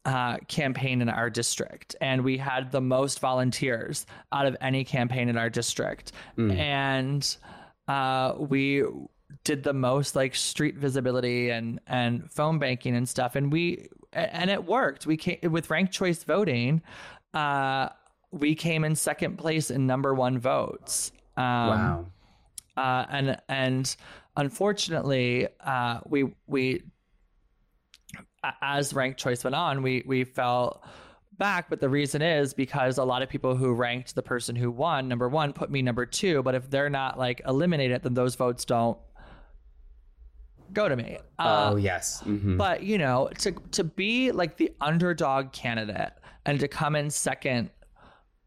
[0.06, 5.28] uh, campaign in our district, and we had the most volunteers out of any campaign
[5.28, 6.12] in our district,
[6.58, 7.36] and
[7.86, 8.82] uh, we
[9.44, 14.50] did the most like street visibility and and phone banking and stuff, and we and
[14.50, 15.06] it worked.
[15.06, 16.82] We came with ranked choice voting.
[17.32, 17.90] Uh,
[18.30, 21.12] we came in second place in number one votes.
[21.36, 22.06] Um, wow.
[22.76, 23.96] uh, and and
[24.36, 26.82] unfortunately, uh, we we
[28.62, 30.82] as ranked choice went on, we we fell
[31.38, 31.70] back.
[31.70, 35.08] But the reason is because a lot of people who ranked the person who won
[35.08, 36.42] number one put me number two.
[36.42, 38.98] But if they're not like eliminated, then those votes don't
[40.72, 41.18] go to me.
[41.38, 42.22] Uh, oh yes.
[42.26, 42.56] Mhm.
[42.56, 46.12] but you know, to to be like the underdog candidate
[46.46, 47.70] and to come in second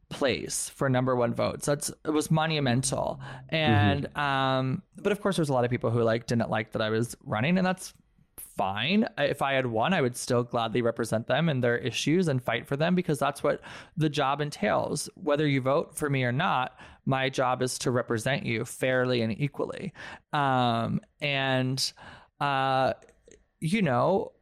[0.09, 3.19] place for number one votes, that's it was monumental.
[3.49, 6.81] And um, but of course, there's a lot of people who like didn't like that
[6.81, 7.93] I was running, and that's
[8.55, 9.07] fine.
[9.17, 12.67] If I had won, I would still gladly represent them and their issues and fight
[12.67, 13.61] for them because that's what
[13.97, 15.09] the job entails.
[15.15, 19.39] Whether you vote for me or not, my job is to represent you fairly and
[19.39, 19.93] equally.
[20.31, 21.93] Um, and
[22.39, 22.93] uh,
[23.59, 24.33] you know,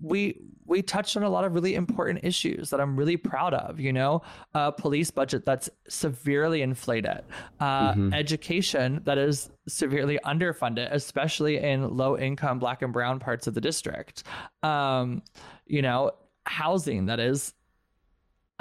[0.00, 3.78] we we touched on a lot of really important issues that I'm really proud of.
[3.78, 4.22] You know,
[4.54, 7.22] a police budget that's severely inflated,
[7.60, 13.54] uh, education that is severely underfunded, especially in low income Black and Brown parts of
[13.54, 14.24] the district.
[14.62, 15.22] Um,
[15.66, 16.12] you know,
[16.46, 17.54] housing that is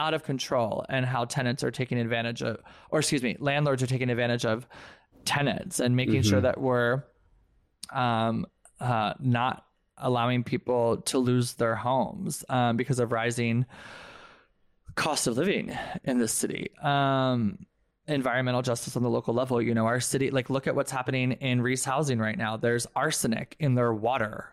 [0.03, 2.57] out of control and how tenants are taking advantage of,
[2.89, 4.67] or excuse me, landlords are taking advantage of
[5.25, 7.03] tenants and making sure that we're
[7.91, 8.45] um,
[8.81, 9.65] uh, not
[9.97, 13.65] allowing people to lose their homes um, because of rising
[14.95, 16.69] cost of living in this city.
[16.81, 17.59] Um,
[18.07, 19.61] environmental justice on the local level.
[19.61, 22.57] You know, our city, like, look at what's happening in Riis Housing right now.
[22.57, 24.49] There's arsenic in their water.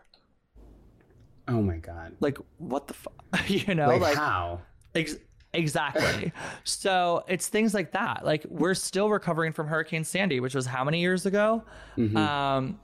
[1.47, 2.15] oh my god.
[2.21, 3.13] Like, what the fuck?
[3.49, 4.61] you know, Like, like how?
[4.95, 5.17] Ex-
[5.53, 6.31] exactly.
[6.63, 8.25] so it's things like that.
[8.25, 11.63] Like we're still recovering from Hurricane Sandy, which was how many years ago?
[12.17, 12.79] Um,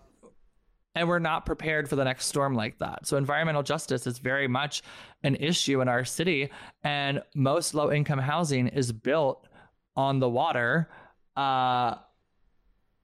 [0.95, 3.05] and we're not prepared for the next storm like that.
[3.05, 4.81] So environmental justice is very much
[5.23, 6.49] an issue in our city,
[6.83, 9.47] and most low income housing is built
[9.95, 10.89] on the water.
[11.35, 11.95] Uh,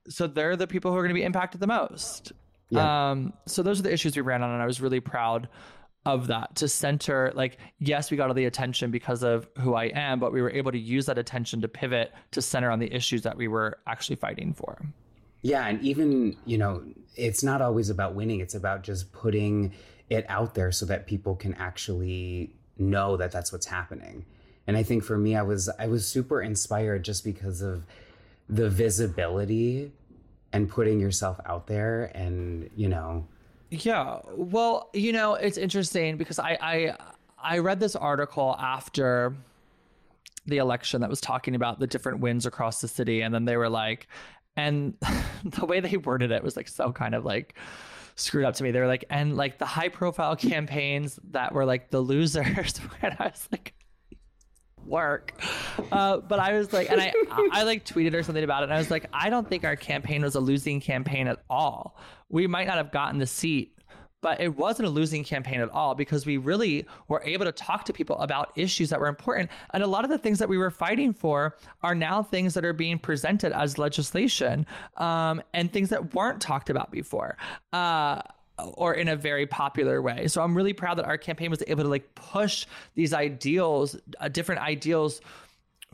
[0.10, 2.32] so they're the people who are going to be impacted the most.
[2.69, 3.12] Yeah.
[3.12, 5.47] Um, so those are the issues we ran on, and I was really proud
[6.05, 9.85] of that to center like yes we got all the attention because of who i
[9.85, 12.93] am but we were able to use that attention to pivot to center on the
[12.93, 14.77] issues that we were actually fighting for
[15.43, 16.83] Yeah, and even, you know,
[17.15, 19.73] it's not always about winning, it's about just putting
[20.09, 24.25] it out there so that people can actually know that that's what's happening.
[24.67, 27.85] And I think for me I was I was super inspired just because of
[28.47, 29.91] the visibility
[30.53, 33.27] and putting yourself out there and, you know,
[33.73, 36.95] yeah well you know it's interesting because i i
[37.41, 39.36] i read this article after
[40.45, 43.57] the election that was talking about the different wins across the city and then they
[43.57, 44.07] were like
[44.55, 44.93] and
[45.43, 47.55] the way they worded it was like so kind of like
[48.15, 48.71] screwed up to me.
[48.71, 53.15] They were like and like the high profile campaigns that were like the losers and
[53.19, 53.73] i was like
[54.85, 55.33] work
[55.91, 57.13] uh, but i was like and i
[57.51, 59.75] i like tweeted or something about it and i was like i don't think our
[59.75, 61.97] campaign was a losing campaign at all
[62.29, 63.73] we might not have gotten the seat
[64.23, 67.83] but it wasn't a losing campaign at all because we really were able to talk
[67.85, 69.51] to people about issues that were important.
[69.73, 72.63] And a lot of the things that we were fighting for are now things that
[72.63, 74.65] are being presented as legislation
[74.95, 77.37] um, and things that weren't talked about before.
[77.73, 78.21] Uh,
[78.59, 80.27] or in a very popular way.
[80.27, 84.27] So I'm really proud that our campaign was able to like push these ideals, uh,
[84.27, 85.21] different ideals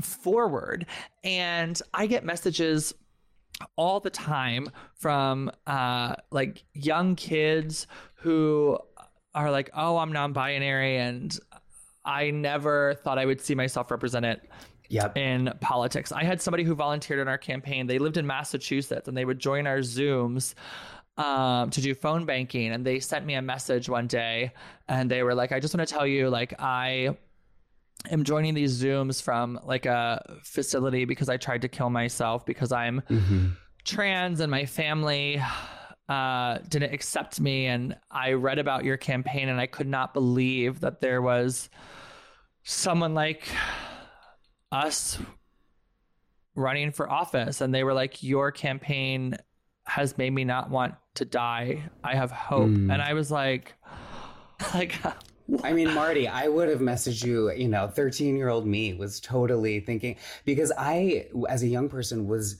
[0.02, 0.86] forward.
[1.24, 2.94] And I get messages
[3.76, 8.78] all the time from uh, like young kids who
[9.36, 11.38] are like, oh, I'm non binary and
[12.04, 14.42] I never thought I would see myself represented
[14.92, 15.18] Yep.
[15.20, 16.12] in politics.
[16.12, 17.86] I had somebody who volunteered in our campaign.
[17.86, 20.56] They lived in Massachusetts and they would join our Zooms
[21.20, 22.72] um, to do phone banking.
[22.72, 24.54] And they sent me a message one day
[24.88, 27.18] and they were like, I just want to tell you, like, I
[28.10, 32.72] am joining these Zooms from like a facility because I tried to kill myself because
[32.72, 33.02] I'm
[33.84, 35.44] trans and my family
[36.08, 37.66] uh, didn't accept me.
[37.66, 41.70] And I read about your campaign and I could not believe that there was
[42.64, 43.50] someone like
[44.72, 45.20] us
[46.56, 47.60] running for office.
[47.60, 49.36] And they were like, Your campaign
[49.90, 51.90] has made me not want to die.
[52.04, 52.68] I have hope.
[52.68, 52.92] Hmm.
[52.92, 53.74] And I was like,
[54.74, 54.96] like,
[55.64, 59.20] I mean, Marti, I would have messaged you, you know, 13 year old me was
[59.20, 62.58] totally thinking, because I, as a young person, was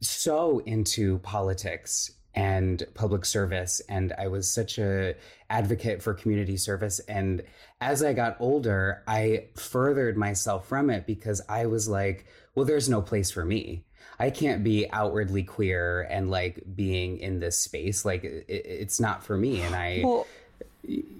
[0.00, 5.14] so into politics and public service and i was such a
[5.48, 7.42] advocate for community service and
[7.80, 12.90] as i got older i furthered myself from it because i was like well there's
[12.90, 13.86] no place for me
[14.18, 19.24] i can't be outwardly queer and like being in this space like it, it's not
[19.24, 20.26] for me and i well,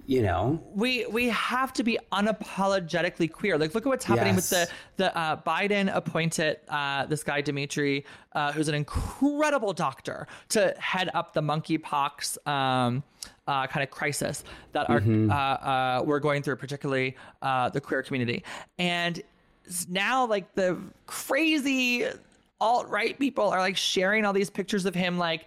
[0.06, 3.58] you know we we have to be unapologetically queer.
[3.58, 4.50] Like, look at what's happening Yes.
[4.50, 4.68] with the
[5.04, 11.10] the uh, Biden appointed uh, this guy Demetre, uh, who's an incredible doctor, to head
[11.14, 13.02] up the monkeypox um,
[13.46, 18.02] uh, kind of crisis that our uh, uh, we're going through, particularly uh, the queer
[18.02, 18.44] community.
[18.78, 19.20] And
[19.88, 22.06] now, like the crazy
[22.60, 25.46] alt right people are like sharing all these pictures of him, like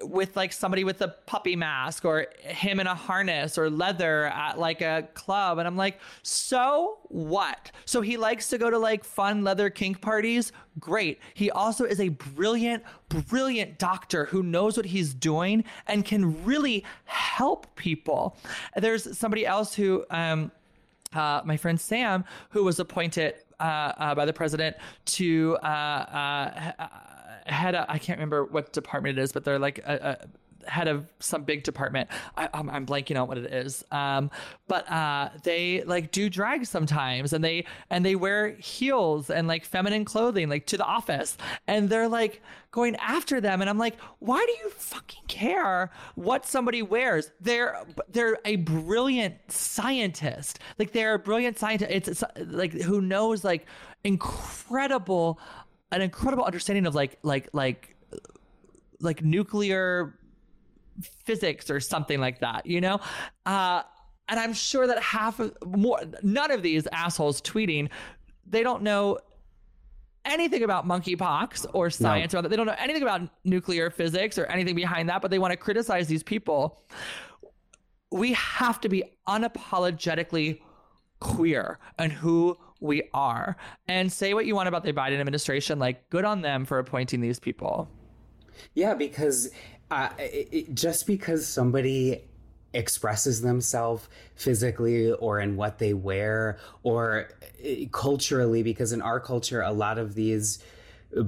[0.00, 4.58] with like somebody with a puppy mask or him in a harness or leather at
[4.58, 5.58] like a club.
[5.58, 7.70] And I'm like so what?
[7.84, 10.52] So he likes to go to like fun leather kink parties?
[10.80, 11.20] Great.
[11.34, 16.84] He also is a brilliant brilliant doctor who knows what he's doing and can really
[17.04, 18.36] help people.
[18.76, 20.50] There's somebody else who um
[21.14, 26.88] uh, my friend Sam, who was appointed uh, uh, by the president to uh, uh,
[27.46, 30.28] head, a, I can't remember what department it is, but they're like a
[30.66, 32.08] head of some big department.
[32.36, 33.84] I, I'm, I'm blanking out what it is.
[33.90, 34.30] Um,
[34.68, 39.64] but uh, they like do drag sometimes, and they and they wear heels and like
[39.64, 44.00] feminine clothing, like to the office, and they're like going after them, and I'm like,
[44.18, 47.30] why do you fucking care what somebody wears?
[47.40, 51.90] They're they're a brilliant scientist, like they're a brilliant scientist.
[51.90, 53.66] It's, it's like who knows like
[54.04, 55.38] incredible,
[55.90, 57.94] an incredible understanding of like like like
[59.00, 60.14] like nuclear
[61.02, 63.00] physics or something like that, you know?
[63.46, 63.82] Uh,
[64.28, 67.90] and I'm sure that half of more, none of these assholes tweeting,
[68.46, 69.18] they don't know
[70.24, 72.48] anything about monkeypox or science or that.
[72.48, 75.56] they don't know anything about nuclear physics or anything behind that, but they want to
[75.56, 76.82] criticize these people.
[78.10, 80.60] We have to be unapologetically
[81.18, 85.78] queer and who we are and say what you want about the Biden administration.
[85.78, 87.88] Like, good on them for appointing these people.
[88.74, 89.50] Yeah, because
[90.18, 92.22] it, just because somebody
[92.74, 97.28] expresses themselves physically or in what they wear or
[97.64, 100.58] uh, culturally, because in our culture, a lot of these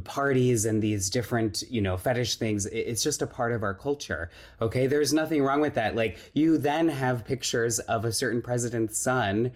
[0.05, 4.31] parties and these different you know fetish things it's just a part of our culture
[4.63, 4.87] okay?
[4.87, 5.95] There's nothing wrong with that.
[5.95, 9.53] Like you then have pictures of a certain president's son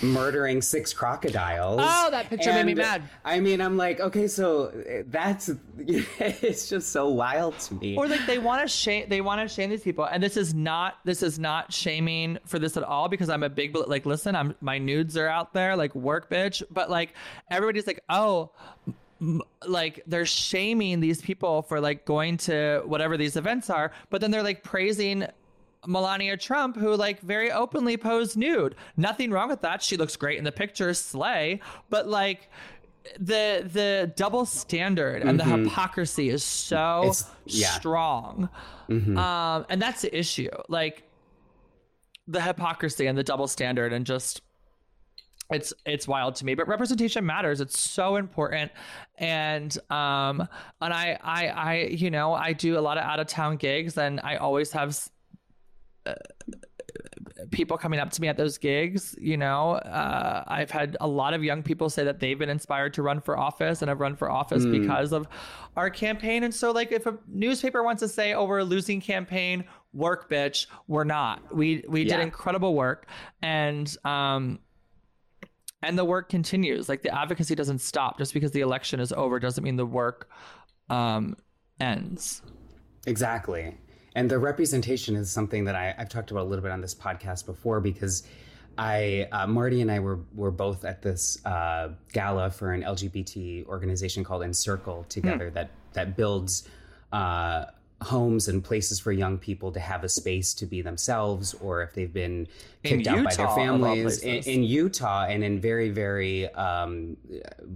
[0.00, 1.80] murdering six crocodiles.
[1.82, 3.02] Oh, that picture made me mad.
[3.24, 7.96] i mean i'm like okay so uh, that's it's just so wild to me.
[7.96, 10.04] Or like they want to shame they want to shame these people.
[10.04, 13.48] And this is not this is not shaming for this at all because i'm a
[13.50, 16.62] big bel- like listen i'm my nudes are out there like work bitch.
[16.70, 17.14] But like
[17.50, 18.50] everybody's like oh
[19.66, 23.92] like they're shaming these people for like going to whatever these events are.
[24.10, 25.26] But then they're like praising
[25.86, 28.74] Melania Trump, who like very openly posed nude.
[28.96, 29.82] Nothing wrong with that.
[29.82, 31.60] She looks great in the picture, slay.
[31.90, 32.48] But like
[33.18, 37.32] the the double standard and the hypocrisy is so Mm-hmm.
[37.46, 37.66] Yeah.
[37.68, 37.76] Mm-hmm.
[37.76, 38.48] strong.
[39.18, 40.50] Um, and that's the issue.
[40.68, 41.02] Like
[42.28, 44.42] the hypocrisy and the double standard and just
[45.50, 48.70] it's it's wild to me but representation matters it's so important
[49.18, 50.46] and um
[50.80, 53.98] and i i i you know i do a lot of out of town gigs
[53.98, 54.96] and i always have
[56.06, 56.14] uh,
[57.50, 59.14] people coming up to me at those gigs.
[59.20, 62.94] You know, uh, I've had a lot of young people say that they've been inspired
[62.94, 64.80] to run for office and have run for office mm.
[64.80, 65.26] because of
[65.76, 66.44] our campaign.
[66.44, 70.30] And so, like, if a newspaper wants to say, "Oh, we're a losing campaign," work,
[70.30, 71.54] bitch, we're not.
[71.54, 72.16] We we yeah.
[72.16, 73.06] did incredible work,
[73.42, 74.58] and um,
[75.82, 76.88] and the work continues.
[76.88, 79.38] Like the advocacy doesn't stop just because the election is over.
[79.38, 80.30] Doesn't mean the work
[80.88, 81.36] um,
[81.80, 82.42] ends.
[83.06, 83.76] Exactly.
[84.14, 86.94] And the representation is something that I, have talked about a little bit on this
[86.94, 88.24] podcast before because
[88.78, 93.66] I uh, Marti and I were were both at this uh, gala for an LGBT
[93.66, 95.54] organization called Encircle together mm.
[95.54, 96.68] that that builds
[97.12, 97.66] uh,
[98.02, 101.92] homes and places for young people to have a space to be themselves, or if
[101.94, 102.48] they've been
[102.82, 107.16] kicked out by their families in, in, Utah and in very very, um,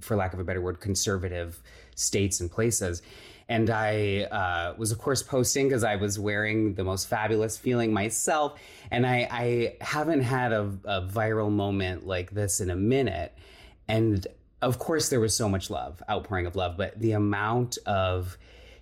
[0.01, 1.61] for lack of a better word, conservative
[1.95, 3.03] states and places.
[3.49, 7.92] And I uh, was, of course, posting because I was wearing the most fabulous feeling
[7.92, 8.59] myself.
[8.90, 13.32] And I, I haven't had a, a viral moment like this in a minute.
[13.86, 14.26] And
[14.62, 18.36] of course, there was so much love, outpouring of love, but the amount of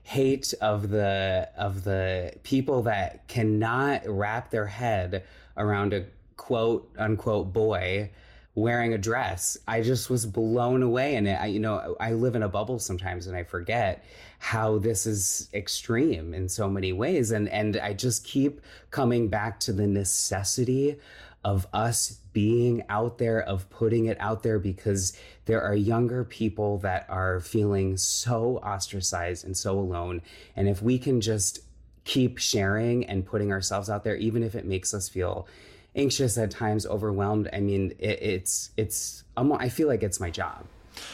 [0.05, 5.25] hate of the of the people that cannot wrap their head
[5.57, 6.05] around a
[6.37, 8.11] quote unquote boy
[8.55, 9.59] wearing a dress.
[9.67, 13.27] I just was blown away and I, you know i live in a bubble sometimes
[13.27, 14.05] and i forget
[14.45, 17.31] how this is extreme in so many ways.
[17.31, 20.99] And and I just keep coming back to the necessity
[21.43, 26.77] of us being out there of putting it out there because there are younger people
[26.79, 30.21] that are feeling so ostracized and so alone.
[30.55, 31.61] And if we can just
[32.05, 35.49] keep sharing and putting ourselves out there even if it makes us feel
[35.97, 40.65] anxious at times overwhelmed i mean it, it's it's i feel like it's my job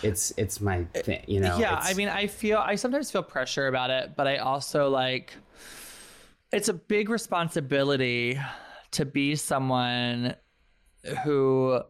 [0.03, 1.59] it's it's my thing, you know.
[1.59, 5.35] Yeah, I mean, I feel I sometimes feel pressure about it, but I also like
[6.53, 8.39] it's a big responsibility
[8.93, 10.35] to be someone
[11.25, 11.81] who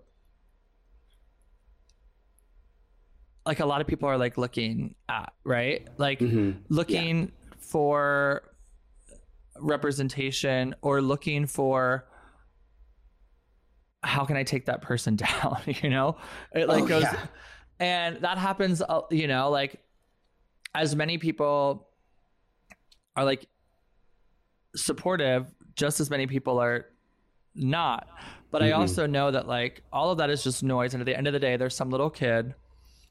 [3.47, 5.89] like a lot of people are like looking at, right?
[5.97, 6.63] Like mm-hmm.
[6.69, 7.55] looking yeah.
[7.59, 8.43] for
[9.59, 12.07] representation or looking for
[14.03, 16.17] how can I take that person down, you know?
[16.55, 17.27] It like oh, goes yeah
[17.81, 19.83] and that happens uh, you know like
[20.75, 21.89] as many people
[23.17, 23.47] are like
[24.77, 26.87] supportive just as many people are
[27.55, 28.07] not
[28.51, 28.69] but mm-hmm.
[28.69, 31.27] i also know that like all of that is just noise and at the end
[31.27, 32.55] of the day there's some little kid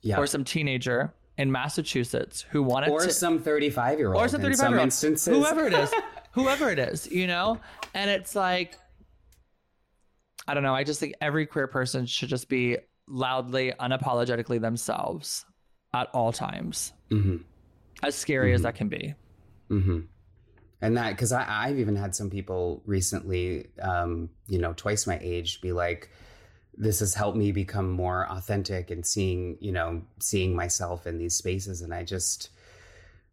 [0.02, 0.18] yeah.
[0.18, 4.40] or some teenager in massachusetts who wanted or to, some 35 year old or some
[4.40, 5.92] 35 year old instances whoever it is
[6.32, 7.60] whoever it is you know
[7.94, 8.78] and it's like
[10.50, 12.78] i don't know i just think every queer person should just be
[13.10, 15.46] loudly, unapologetically themselves
[15.94, 16.94] at all times.
[17.10, 17.38] Mm-hmm.
[18.04, 18.56] As scary mm-hmm.
[18.56, 19.16] as that can be.
[19.70, 20.00] Mm-hmm.
[20.82, 25.60] And that, because I've even had some people recently, um, you know, twice my age,
[25.60, 26.10] be like,
[26.78, 31.36] this has helped me become more authentic and seeing, you know, seeing myself in these
[31.36, 31.82] spaces.
[31.82, 32.52] And I just,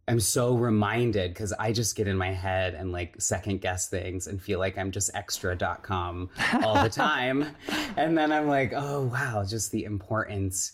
[0.09, 4.29] I'm so reminded because I just get in my head and like second guess things
[4.29, 6.31] and feel like I'm just extra.com
[6.63, 7.57] all the time.
[7.97, 10.73] and then I'm like, oh, wow, just the importance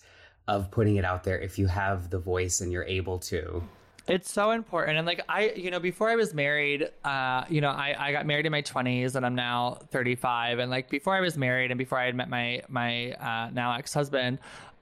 [0.49, 3.63] of putting it out there if you have the voice and you're able to.
[4.07, 4.99] It's so important.
[4.99, 8.27] And like, I, you know, before I was married, uh, you know, I, I got
[8.27, 10.59] married in my 20s and I'm now 35.
[10.59, 13.75] And like, before I was married and before I had met my, my uh, now
[13.77, 14.41] ex husband,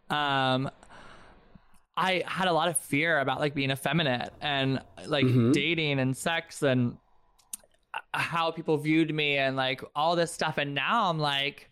[0.09, 0.70] um,
[2.01, 5.53] I had a lot of fear about like being effeminate and like mm-hmm.
[5.53, 6.96] dating and sex and
[8.14, 10.57] how people viewed me and like all this stuff.
[10.57, 11.70] And now I'm like,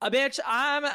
[0.00, 0.86] a bitch, I'm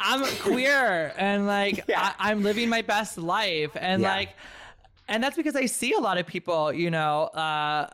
[0.00, 2.12] I'm queer and like yeah.
[2.18, 4.16] I, am living my best life and yeah.
[4.16, 4.30] like
[5.06, 7.88] and that's because I see a lot of people, you know, uh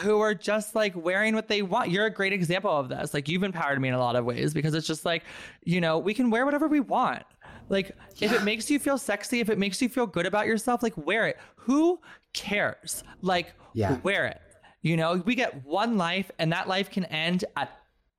[0.00, 1.90] who are just like wearing what they want.
[1.90, 3.14] You're a great example of this.
[3.14, 5.24] Like you've empowered me in a lot of ways because it's just like,
[5.64, 7.24] you know, we can wear whatever we want.
[7.70, 8.28] Like, yeah.
[8.28, 10.94] if it makes you feel sexy, if it makes you feel good about yourself, like
[10.98, 11.38] wear it.
[11.56, 12.00] Who
[12.34, 13.02] cares?
[13.22, 13.98] Like, yeah.
[14.02, 14.40] wear it.
[14.82, 17.70] You know, we get one life and that life can end at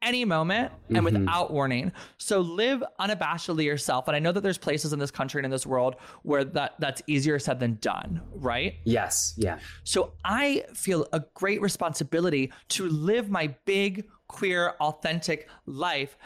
[0.01, 1.05] any moment and mm-hmm.
[1.05, 1.91] without warning.
[2.17, 4.07] So live unabashedly yourself.
[4.07, 6.73] And I know that there's places in this country and in this world where that
[6.79, 8.75] that's easier said than done, right?
[8.83, 9.59] Yes, yeah.
[9.83, 16.17] So I feel a great responsibility to live my big queer authentic life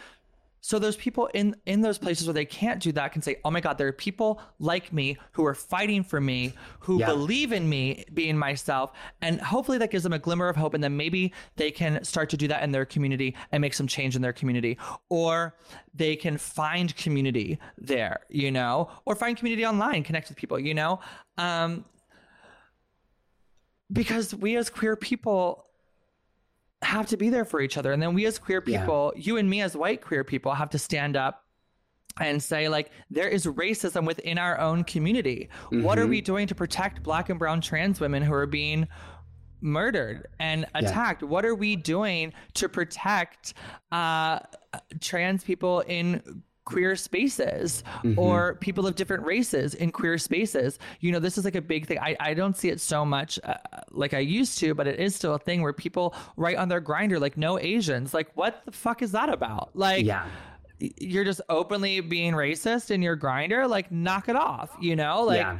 [0.65, 3.51] so those people in in those places where they can't do that can say, "Oh
[3.51, 7.05] my God, there are people like me who are fighting for me, who yeah.
[7.05, 8.91] believe in me being myself,"
[9.21, 12.31] and hopefully that gives them a glimmer of hope, and then maybe they can start
[12.31, 14.75] to do that in their community and make some change in their community,
[15.07, 15.55] or
[15.93, 20.73] they can find community there, you know, or find community online, connect with people, you
[20.73, 20.99] know,
[21.37, 21.85] um,
[23.93, 25.64] because we as queer people
[26.81, 27.91] have to be there for each other.
[27.91, 28.81] And then we as queer Yeah.
[28.81, 31.43] people, you and me as white queer people, have to stand up
[32.21, 35.49] and say like there is racism within our own community.
[35.71, 38.87] What are we doing to protect black and brown trans women who are being
[39.61, 41.23] murdered and attacked?
[41.23, 43.53] What are we doing to protect
[43.91, 44.39] uh,
[45.01, 47.83] trans people in queer spaces
[48.17, 50.77] or people of different races in queer spaces?
[50.99, 51.99] You know, this is like a big thing.
[51.99, 53.55] I, I don't see it so much uh,
[53.91, 56.81] like I used to, but it is still a thing where people write on their
[56.81, 58.13] Grindr like no Asians.
[58.13, 59.69] Like, what the fuck is that about?
[59.73, 60.25] Like, Yeah.
[60.79, 65.37] you're just openly being racist in your Grindr like knock it off you know like
[65.37, 65.59] yeah.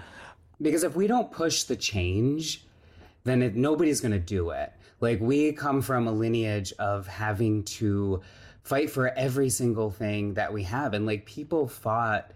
[0.62, 2.66] Because if we don't push the change,
[3.26, 4.72] then it, nobody's going to do it.
[5.02, 8.22] Like we come from a lineage of having to
[8.66, 10.94] fight for every single thing that we have.
[10.94, 12.32] And like people fought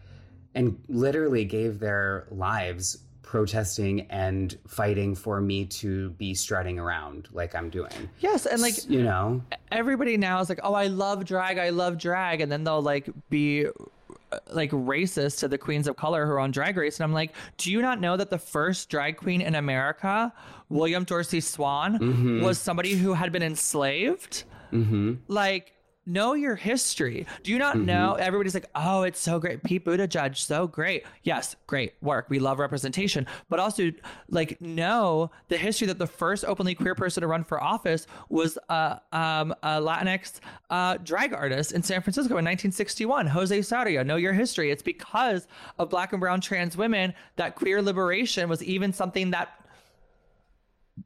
[0.55, 7.53] and literally gave their lives protesting and fighting for me to be strutting around like
[7.53, 7.91] I'm doing.
[8.19, 9.43] yes and like you know?
[9.71, 13.07] everybody now is like oh i love drag i love drag and then they'll like
[13.29, 17.03] be uh, like racist to the queens of color who are on drag race and
[17.03, 20.33] i'm like do you not know that the first drag queen in america
[20.69, 25.13] william dorsey Swann was somebody who had been enslaved Mm-hmm.
[25.27, 25.73] like
[26.09, 27.25] know your history.
[27.43, 28.15] Do you not know?
[28.15, 29.63] Everybody's like, oh, it's so great.
[29.63, 31.05] Pete Buttigieg, so great.
[31.23, 32.25] Yes, great work.
[32.29, 33.91] We love representation, but also
[34.29, 38.57] like know the history that the first openly queer person to run for office was
[38.69, 40.39] uh, um, a Latinx
[40.69, 44.05] uh, drag artist in San Francisco in 1961, Jose Sarria.
[44.05, 44.71] Know your history.
[44.71, 45.47] It's because
[45.77, 49.49] of black and brown trans women that queer liberation was even something that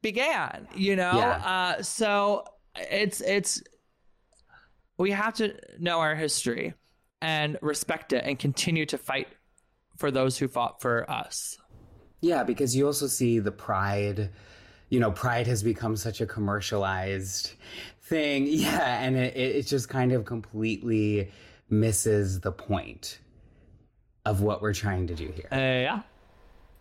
[0.02, 0.66] began.
[0.74, 1.76] You know, Yeah.
[1.78, 2.44] uh, so
[2.76, 3.62] it's it's
[4.98, 6.74] we have to know our history
[7.20, 9.28] and respect it and continue to fight
[9.96, 11.58] for those who fought for us.
[12.20, 14.30] Yeah, because you also see the pride.
[14.88, 17.52] You know, pride has become such a commercialized
[18.02, 18.46] thing.
[18.48, 21.30] Yeah, and it, it just kind of completely
[21.70, 23.18] misses the point
[24.24, 25.48] of what we're trying to do here.
[25.50, 26.02] Uh, yeah.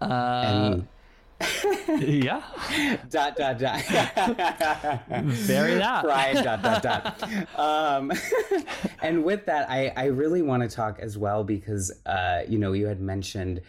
[0.02, 0.88] Uh, and
[2.00, 2.44] yeah.
[3.10, 3.82] dot dot dot.
[5.24, 6.04] Very that.
[6.04, 8.12] pride dot dot dot um
[9.02, 12.74] and with that i i really want to talk as well because uh you know
[12.74, 13.62] you had mentioned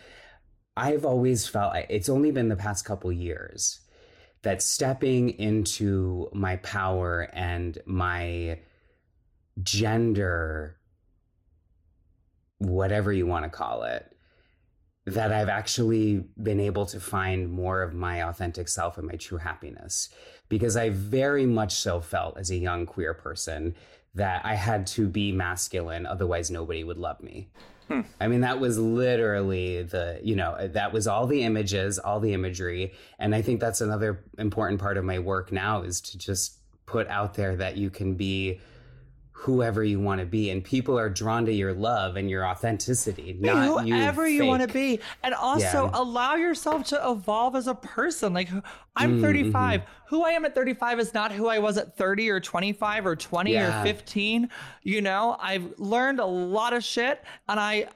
[0.77, 3.81] i've always felt it's only been the past couple years
[4.43, 8.59] that stepping into my power and my
[9.63, 10.77] gender
[12.59, 14.14] whatever you want to call it
[15.07, 19.39] that I've actually been able to find more of my authentic self and my true
[19.39, 20.09] happiness.
[20.49, 23.75] Because I very much so felt as a young queer person
[24.15, 27.49] that I had to be masculine, otherwise, nobody would love me.
[27.89, 28.03] Hmm.
[28.19, 32.33] I mean, that was literally the, you know, that was all the images, all the
[32.33, 32.95] imagery.
[33.19, 37.09] And I think that's another important part of my work now is to just put
[37.09, 38.61] out there that you can be
[39.45, 43.35] whoever you want to be and people are drawn to your love and your authenticity
[43.35, 45.01] Be not whoever you want to be.
[45.23, 45.91] And also Yeah.
[45.93, 48.33] allow yourself to evolve as a person.
[48.33, 48.49] Like
[48.97, 52.31] i'm Mm, 35 who i am at 35 is not who i was at 30
[52.31, 53.81] or 25 or 20 Yeah.
[53.81, 54.49] or 15
[54.85, 57.89] you know i've learned a lot of shit and i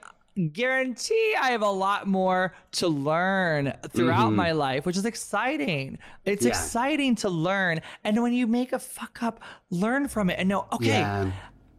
[0.47, 6.39] guarantee i have a lot more to learn throughout my life which is exciting it's
[6.39, 6.47] Mm-hmm.
[6.47, 6.49] Yeah.
[6.49, 10.65] exciting to learn and when you make a fuck up learn from it and know
[10.71, 11.31] okay Yeah.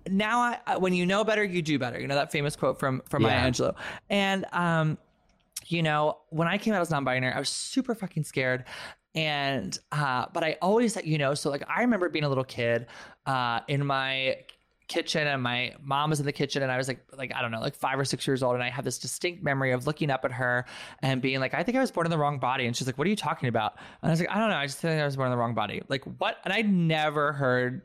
[0.08, 2.78] now I, I- when you know better you do better you know that famous quote
[2.78, 3.50] from from maya Yeah.
[3.50, 3.74] angelou
[4.10, 4.98] and um
[5.66, 8.64] you know when i came out as non-binary i was super fucking scared
[9.14, 12.86] and uh but i always you know so like i remember being a little kid
[13.26, 14.36] uh in my
[14.90, 17.52] kitchen and my mom was in the kitchen and I was like like I don't
[17.52, 20.10] know like 5 or 6 years old and I have this distinct memory of looking
[20.10, 20.66] up at her
[21.00, 22.66] and being like I think I was born in the wrong body.
[22.66, 23.76] And she's like what are you talking about?
[24.02, 25.38] And I was like I don't know I just think I was born in the
[25.38, 25.80] wrong body.
[25.88, 26.38] Like what?
[26.44, 27.82] And I never heard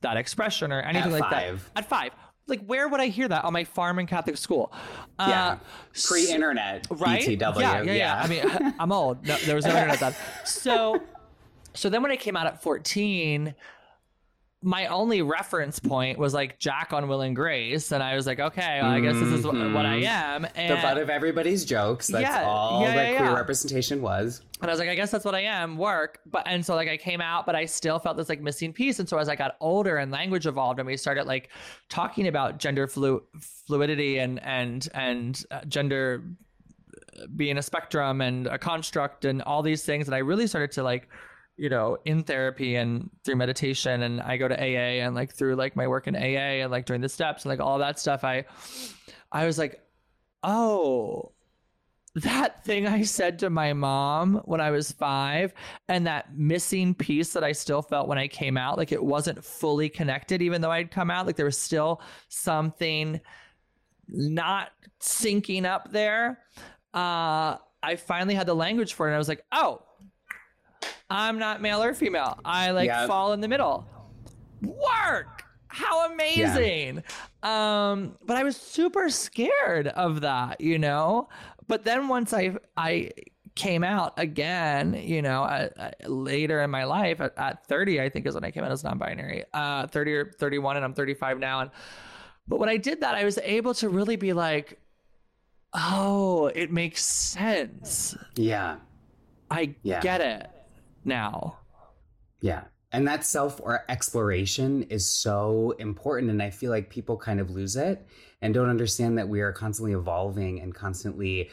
[0.00, 1.70] that expression or anything At like five.
[1.74, 2.12] that at 5
[2.48, 3.44] like where would I hear that?
[3.44, 4.72] On my farm in Catholic school.
[5.18, 5.58] Uh, yeah.
[6.08, 7.22] Pre-internet right?
[7.22, 8.22] BTW Yeah, yeah, yeah.
[8.22, 9.24] I mean, I'm old.
[9.26, 10.14] No, there was no internet then.
[10.44, 11.00] So,
[11.74, 13.54] so then when I came out at 14,
[14.60, 18.40] my only reference point was like Jack on Will and Grace, and I was like,
[18.40, 20.44] okay, well, I guess this is what, what I am.
[20.44, 20.74] And, Mm-hmm.
[20.74, 24.68] the butt of everybody's jokes that's Yeah, all yeah, that yeah, queer representation was and
[24.68, 26.18] I was like, I guess that's what I am, work.
[26.26, 28.98] But and so like I came out, but I still felt this like missing piece.
[28.98, 31.50] And so as I got older and language evolved, and we started like
[31.88, 33.22] talking about gender flu-
[33.66, 36.24] fluidity and and and uh, gender
[37.36, 40.82] being a spectrum and a construct and all these things, and I really started to
[40.82, 41.08] like
[41.58, 45.56] you know in therapy and through meditation and i go to aa and like through
[45.56, 48.24] like my work in aa and like doing the steps and like all that stuff
[48.24, 48.44] i
[49.32, 49.82] i was like
[50.44, 51.32] oh
[52.14, 55.54] that thing I said to my mom when I was five
[55.88, 59.44] and that missing piece that I still felt when I came out, like it wasn't
[59.44, 63.20] fully connected, even though I'd come out, like there was still something
[64.08, 66.40] not syncing up there.
[66.94, 69.10] Uh, I finally had the language for it.
[69.10, 69.82] And I was like, oh,
[71.10, 72.38] I'm not male or female.
[72.44, 73.06] I like yeah.
[73.06, 73.86] fall in the middle.
[74.62, 75.44] Work.
[75.68, 77.02] How amazing.
[77.42, 77.90] Yeah.
[77.90, 81.28] Um, but I was super scared of that, you know?
[81.66, 83.10] But then once I I
[83.54, 88.08] came out again, you know, at, at, later in my life at, at, 30, I
[88.08, 89.44] think is when I came out as non-binary.
[89.52, 91.60] Uh, 30 or 31, and I'm 35 now.
[91.60, 91.70] And
[92.46, 94.78] but when I did that, I was able to really be like,
[95.74, 98.16] oh, it makes sense.
[98.36, 98.76] Yeah,
[99.50, 100.00] I yeah.
[100.00, 100.50] get it
[101.04, 101.58] now.
[102.40, 102.62] Yeah.
[102.90, 106.30] And that self or exploration is so important.
[106.30, 108.06] And I feel like people kind of lose it
[108.40, 111.50] and don't understand that we are constantly evolving and constantly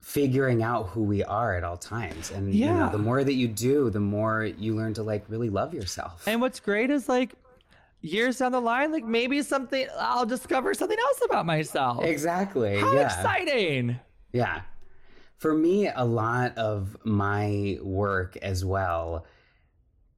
[0.00, 2.30] figuring out who we are at all times.
[2.30, 2.66] And yeah.
[2.66, 5.74] you know, the more that you do, the more you learn to like really love
[5.74, 6.26] yourself.
[6.26, 7.34] And what's great is like
[8.00, 12.04] years down the line, like maybe something I'll discover something else about myself.
[12.04, 12.78] Exactly.
[12.78, 13.04] How yeah.
[13.06, 13.98] exciting.
[14.32, 14.62] Yeah.
[15.38, 19.24] For me, a lot of my work as well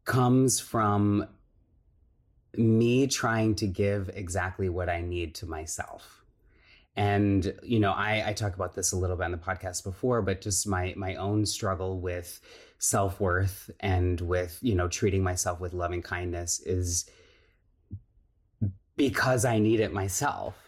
[0.05, 1.27] comes from
[2.57, 6.25] me trying to give exactly what I need to myself.
[6.97, 10.23] And you know, I, I talk about this a little bit on the podcast before,
[10.23, 12.41] but just my my own struggle with
[12.79, 17.09] self worth and with you know treating myself with loving kindness is
[18.97, 20.60] because I need it myself.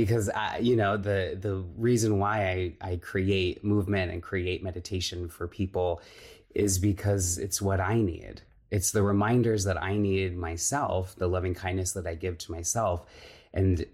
[0.00, 5.28] Because I, you know the the reason why I I create movement and create meditation
[5.28, 6.00] for people
[6.54, 11.54] is because it's what I need it's the reminders that I needed myself, the loving
[11.54, 13.06] kindness that I give to myself.
[13.54, 13.84] And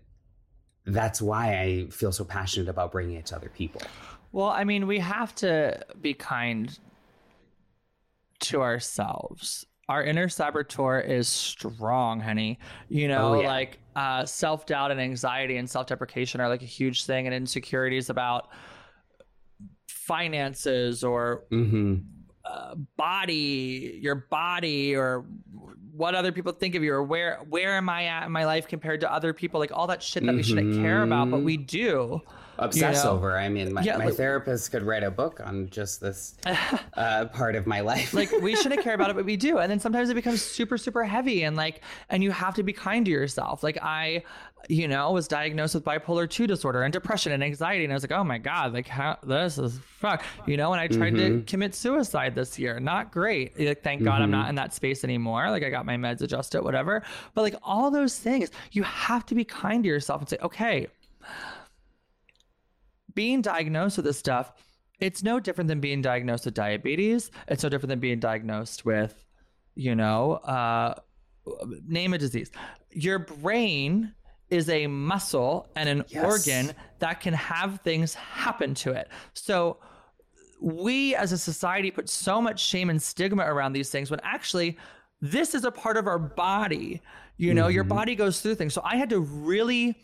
[0.84, 3.82] that's why I feel so passionate about bringing it to other people.
[4.32, 6.76] Well, I mean, we have to be kind
[8.40, 9.64] to ourselves.
[9.88, 12.58] Our inner saboteur is strong, honey.
[12.88, 13.48] You know, oh, yeah.
[13.48, 17.34] like uh, self doubt and anxiety and self deprecation are like a huge thing, and
[17.34, 18.48] insecurities about
[19.86, 21.96] finances or mm-hmm
[22.44, 25.24] uh, body, your body, or
[25.92, 28.68] what other people think of you, or where where am I at in my life
[28.68, 30.36] compared to other people, like all that shit that mm-hmm.
[30.36, 32.20] we shouldn't care about, but we do
[32.58, 33.16] obsess you know?
[33.16, 33.38] over.
[33.38, 36.36] I mean, my, yeah, my like, therapist could write a book on just this
[36.94, 38.14] uh, part of my life.
[38.14, 39.58] like we shouldn't care about it, but we do.
[39.58, 42.72] And then sometimes it becomes super, super heavy and like, and you have to be
[42.72, 43.62] kind to yourself.
[43.62, 44.24] Like I,
[44.68, 47.84] you know, was diagnosed with bipolar 2 disorder and depression and anxiety.
[47.84, 50.80] And I was like, oh my God, like how, this is fuck, you know, and
[50.80, 51.40] I tried mm-hmm.
[51.40, 52.80] to commit suicide this year.
[52.80, 53.58] Not great.
[53.58, 54.22] Like, thank God mm-hmm.
[54.22, 55.50] I'm not in that space anymore.
[55.50, 57.02] Like I got my meds adjusted, whatever.
[57.34, 60.88] But like all those things, you have to be kind to yourself and say, okay,
[63.14, 64.52] being diagnosed with this stuff,
[65.00, 67.30] it's no different than being diagnosed with diabetes.
[67.48, 69.24] It's no different than being diagnosed with,
[69.74, 70.94] you know, uh,
[71.86, 72.50] name a disease.
[72.90, 74.14] Your brain
[74.50, 76.24] is a muscle and an yes.
[76.24, 79.08] organ that can have things happen to it.
[79.34, 79.78] So
[80.60, 84.78] we as a society put so much shame and stigma around these things when actually
[85.20, 87.02] this is a part of our body.
[87.36, 87.74] You know, mm-hmm.
[87.74, 88.74] your body goes through things.
[88.74, 89.96] So I had to really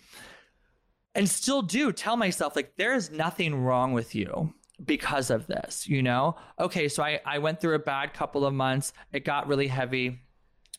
[1.14, 4.54] and still do tell myself like there is nothing wrong with you
[4.84, 6.36] because of this you know?
[6.58, 8.92] Okay so i i went through a bad couple of months.
[9.12, 10.20] It got really heavy.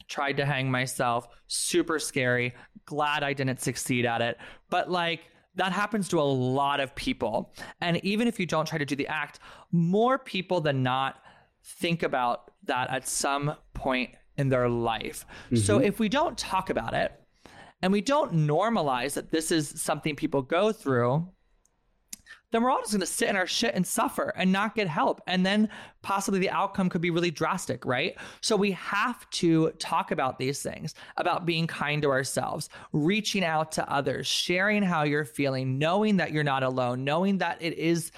[0.08, 1.28] Tried to hang myself.
[1.48, 2.54] Super scary.
[2.86, 4.38] Glad i didn't succeed at it.
[4.70, 5.22] But like
[5.56, 7.54] that happens to a lot of people.
[7.82, 9.40] And even if you don't try to do the act
[9.72, 11.22] more people than not
[11.64, 15.26] think about that at some point in their life.
[15.46, 15.58] Mm-hmm.
[15.58, 17.21] so if we don't talk about it
[17.82, 21.28] and we don't normalize that this is something people go through,
[22.52, 24.88] then we're all just going to sit in our shit and suffer and not get
[24.88, 25.22] help.
[25.26, 25.70] And then
[26.02, 28.16] possibly the outcome could be really drastic, right?
[28.42, 33.72] So we have to talk about these things, about being kind to ourselves, reaching out
[33.74, 38.12] to others, sharing how you're feeling, knowing that you're not alone, knowing that it is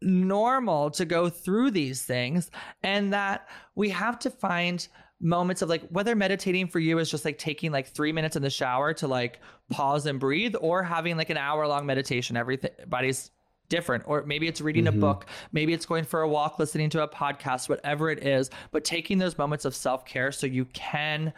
[0.00, 2.50] normal to go through these things
[2.82, 4.88] and that we have to find
[5.22, 8.42] moments of like whether meditating for you is just like taking like three minutes in
[8.42, 12.36] the shower to like pause and breathe or having like an hour long meditation.
[12.36, 13.30] Everybody's
[13.68, 14.02] different.
[14.06, 14.98] Or maybe it's reading mm-hmm.
[14.98, 15.26] a book.
[15.52, 18.50] Maybe it's going for a walk listening to a podcast whatever it is.
[18.72, 21.32] But taking those moments of self-care so you can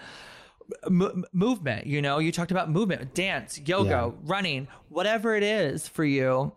[0.87, 2.19] M- movement you know?
[2.19, 4.11] You talked about movement dance yoga yeah.
[4.23, 6.53] running whatever it is for you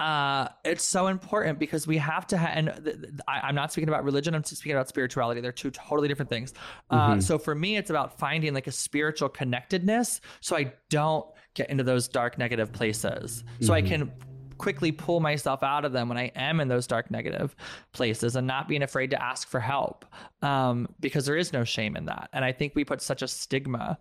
[0.00, 3.70] uh, it's so important because we have to have, and th- th- I, am not
[3.70, 5.40] speaking about religion, I'm speaking about spirituality.
[5.40, 6.52] They're two totally different things.
[6.90, 7.20] Uh, mm-hmm.
[7.20, 11.84] So for me, it's about finding like a spiritual connectedness so I don't get into
[11.84, 13.44] those dark negative places.
[13.60, 13.72] So mm-hmm.
[13.72, 14.12] I can
[14.58, 17.54] quickly pull myself out of them when I am in those dark negative
[17.92, 20.04] places and not being afraid to ask for help
[20.42, 22.28] um, because there is no shame in that.
[22.32, 23.98] And I think we put such a stigma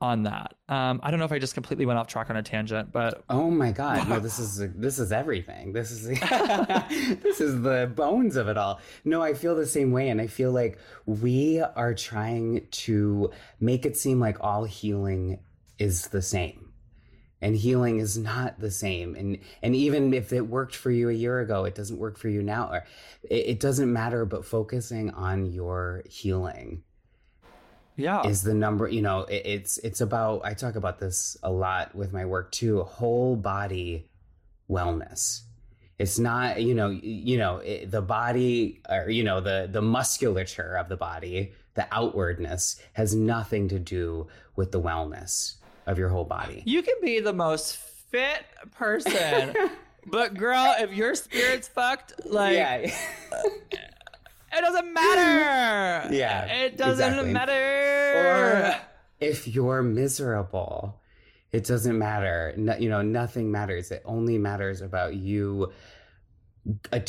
[0.00, 0.54] on that.
[0.68, 3.24] Um, I don't know if I just completely went off track on a tangent, but
[3.30, 5.72] oh my god, no, this is this is everything.
[5.72, 6.06] This is
[7.22, 8.80] this is the bones of it all.
[9.04, 13.30] No, I feel the same way, and I feel like we are trying to
[13.60, 15.38] make it seem like all healing
[15.78, 16.66] is the same
[17.42, 21.12] and healing is not the same and and even if it worked for you a
[21.12, 22.84] year ago it doesn't work for you now or
[23.24, 26.82] it, it doesn't matter but focusing on your healing
[27.96, 31.50] yeah is the number you know it, it's it's about i talk about this a
[31.50, 34.08] lot with my work too whole body
[34.70, 35.42] wellness
[35.98, 40.76] it's not you know you know it, the body or you know the the musculature
[40.76, 44.26] of the body the outwardness has nothing to do
[44.56, 46.62] with the wellness of your whole body.
[46.66, 49.54] You can be the most fit person,
[50.06, 52.90] but girl, if your spirit's fucked, like yeah.
[53.32, 53.48] Uh,
[54.56, 56.08] it doesn't matter.
[56.14, 57.32] Yeah, it doesn't exactly.
[57.32, 58.72] matter.
[58.72, 58.80] Or
[59.20, 61.00] if you're miserable,
[61.52, 62.54] it doesn't matter.
[62.56, 63.90] No, you know, nothing matters.
[63.90, 65.72] It only matters about you.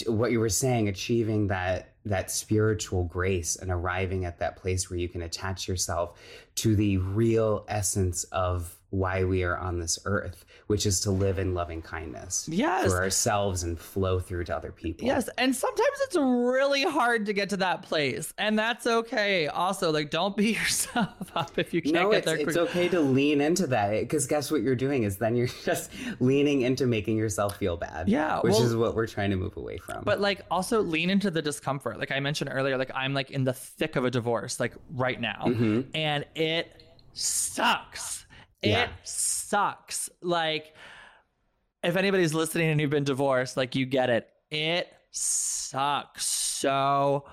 [0.08, 5.00] What you were saying, achieving that that spiritual grace and arriving at that place where
[5.00, 6.20] you can attach yourself
[6.56, 11.40] to the real essence of why we are on this earth, which is to live
[11.40, 12.86] in loving kindness yes.
[12.86, 15.06] for ourselves and flow through to other people.
[15.06, 15.30] Yes.
[15.38, 18.34] And sometimes it's really hard to get to that place.
[18.38, 19.48] And that's okay.
[19.48, 22.38] Also, like, don't beat yourself up if you can't no, get there.
[22.38, 22.48] it's.
[22.48, 25.92] It's okay to lean into that because guess what you're doing is then you're just
[26.20, 28.08] leaning into making yourself feel bad.
[28.08, 28.40] Yeah.
[28.40, 30.04] Which well, is what we're trying to move away from.
[30.06, 32.00] But like, also lean into the discomfort.
[32.00, 35.20] Like I mentioned earlier, like, I'm like in the thick of a divorce, like right
[35.20, 35.44] now.
[35.46, 35.82] Mm-hmm.
[35.94, 36.84] And it
[37.14, 38.27] sucks
[38.70, 38.84] yeah.
[38.84, 40.10] It sucks.
[40.22, 40.74] Like,
[41.84, 44.30] if anybody's listening and you've been divorced, like, you get it.
[44.50, 47.26] It sucks so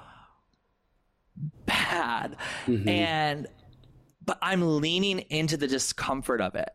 [1.67, 2.37] bad.
[2.67, 2.89] Mm-hmm.
[2.89, 3.47] And,
[4.25, 6.71] but I'm leaning into the discomfort of it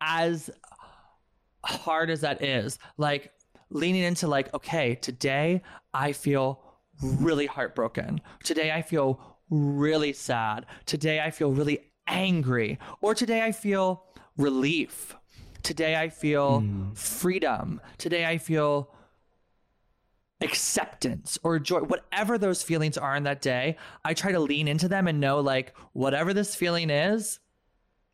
[0.00, 0.50] as
[1.64, 2.78] hard as that is.
[2.96, 3.32] Like,
[3.70, 5.62] leaning into, like, okay, today
[5.94, 6.62] I feel
[7.02, 8.20] really heartbroken.
[8.44, 10.66] Today I feel really sad.
[10.86, 12.78] Today I feel really angry.
[13.00, 14.04] Or today I feel
[14.36, 15.14] relief.
[15.62, 16.96] Today I feel mm.
[16.96, 17.80] freedom.
[17.98, 18.92] Today I feel
[20.40, 23.76] acceptance or joy, whatever those feelings are in that day.
[24.04, 27.38] I try to lean into them and know, like, whatever this feeling is,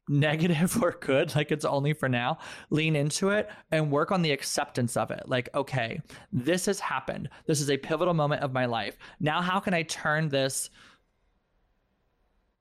[0.08, 2.38] negative or good, like it's only for now,
[2.70, 5.22] lean into it and work on the acceptance of it.
[5.26, 6.00] Like, okay,
[6.32, 7.28] this has happened.
[7.46, 8.96] This is a pivotal moment of my life.
[9.20, 10.70] Now, how can I turn this?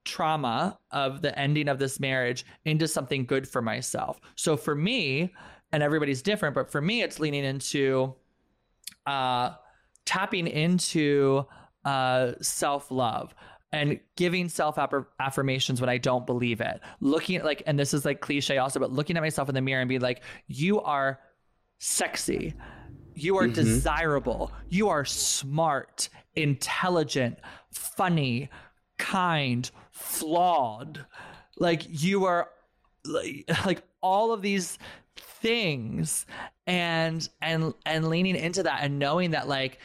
[0.08, 4.20] Trauma of the ending of this marriage into something good for myself.
[4.34, 5.34] So for me,
[5.70, 8.14] and everybody's different, but for me, it's leaning into
[9.06, 9.50] uh,
[10.06, 11.44] tapping into
[11.84, 13.34] uh, self love
[13.70, 14.78] and giving self
[15.20, 16.80] affirmations when I don't believe it.
[17.00, 19.60] Looking at like, and this is like cliche also, but looking at myself in the
[19.60, 21.20] mirror and being like, you are
[21.78, 22.54] sexy.
[23.14, 23.52] You are mm-hmm.
[23.52, 24.52] desirable.
[24.70, 27.38] You are smart, intelligent,
[27.72, 28.48] funny,
[28.98, 31.04] kind, flawed.
[31.58, 32.48] Like you are
[33.04, 34.78] like, like all of these
[35.16, 36.26] things
[36.66, 39.78] and and and leaning into that and knowing that like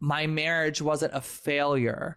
[0.00, 2.16] my marriage wasn't a failure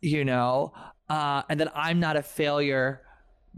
[0.00, 0.72] you know?
[1.08, 3.02] Uh and that I'm not a failure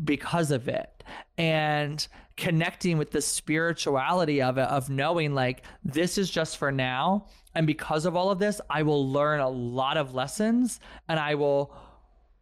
[0.02, 1.04] because of it.
[1.36, 7.26] And connecting with the spirituality of it of knowing like this is just for now.
[7.54, 10.78] And because of all of this i will learn a lot of lessons
[11.08, 11.74] and i will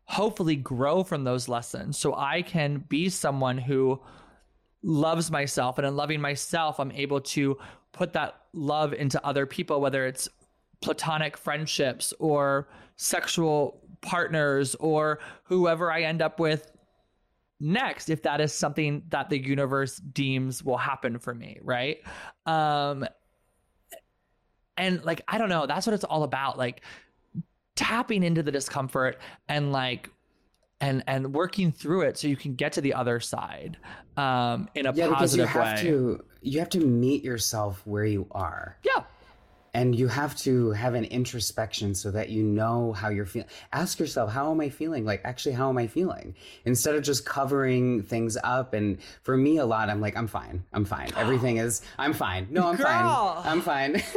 [0.09, 4.01] hopefully grow from those lessons so I can be someone who
[4.83, 5.77] loves myself.
[5.77, 7.59] And in loving myself I'm able to
[7.93, 10.29] put that love into other people whether it's
[10.81, 16.71] platonic friendships or sexual partners or whoever I end up with
[17.61, 21.99] next if that is something that the universe deems will happen for me right?
[22.47, 23.05] Um
[24.79, 25.67] and like I don't know.
[25.67, 26.57] That's what it's all about.
[26.57, 26.83] Like
[27.79, 29.19] tapping into the discomfort
[29.49, 30.11] and like
[30.81, 33.77] and and working through it so you can get to the other side
[34.17, 35.83] um, in a yeah, positive because you have way.
[35.85, 38.77] To, you have to meet yourself where you are.
[38.83, 39.05] Yeah.
[39.75, 43.49] And you have to have an introspection so that you know how you're feeling.
[43.73, 45.05] Ask yourself, how am I feeling?
[45.05, 46.35] Like, actually, how am I feeling?
[46.65, 48.73] Instead of just covering things up.
[48.73, 50.65] And for me, a lot, I'm like, I'm fine.
[50.73, 51.11] I'm fine.
[51.17, 52.49] Everything is, I'm fine.
[52.51, 52.87] No, I'm Girl.
[52.87, 53.47] fine.
[53.47, 54.03] I'm fine.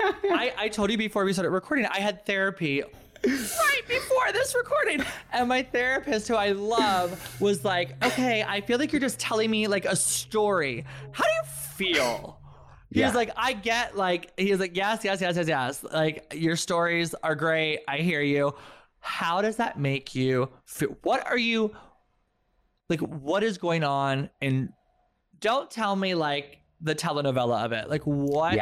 [0.00, 2.82] I, I told you before we started recording, I had therapy
[3.26, 5.02] right before this recording.
[5.32, 9.50] And my therapist, who I love, was like, okay, I feel like you're just telling
[9.50, 10.84] me like a story.
[11.12, 11.42] How do you
[11.74, 12.40] feel?
[12.90, 13.06] He Yeah.
[13.06, 15.84] was like, I get like he was like, yes, yes, yes, yes, yes.
[15.84, 17.80] Like your stories are great.
[17.88, 18.54] I hear you.
[19.00, 20.96] How does that make you feel?
[21.02, 21.74] What are you
[22.88, 23.00] like?
[23.00, 24.30] What is going on?
[24.40, 24.72] And
[25.40, 27.90] don't tell me like the telenovela of it.
[27.90, 28.54] Like what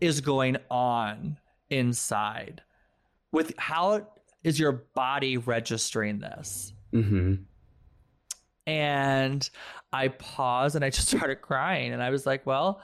[0.00, 0.24] is yeah.
[0.24, 1.38] going on
[1.70, 2.62] inside?
[3.32, 4.08] With how
[4.42, 6.72] is your body registering this?
[6.92, 7.34] hmm
[8.66, 9.48] And
[9.92, 11.92] I paused and I just started crying.
[11.92, 12.80] And I was like, well,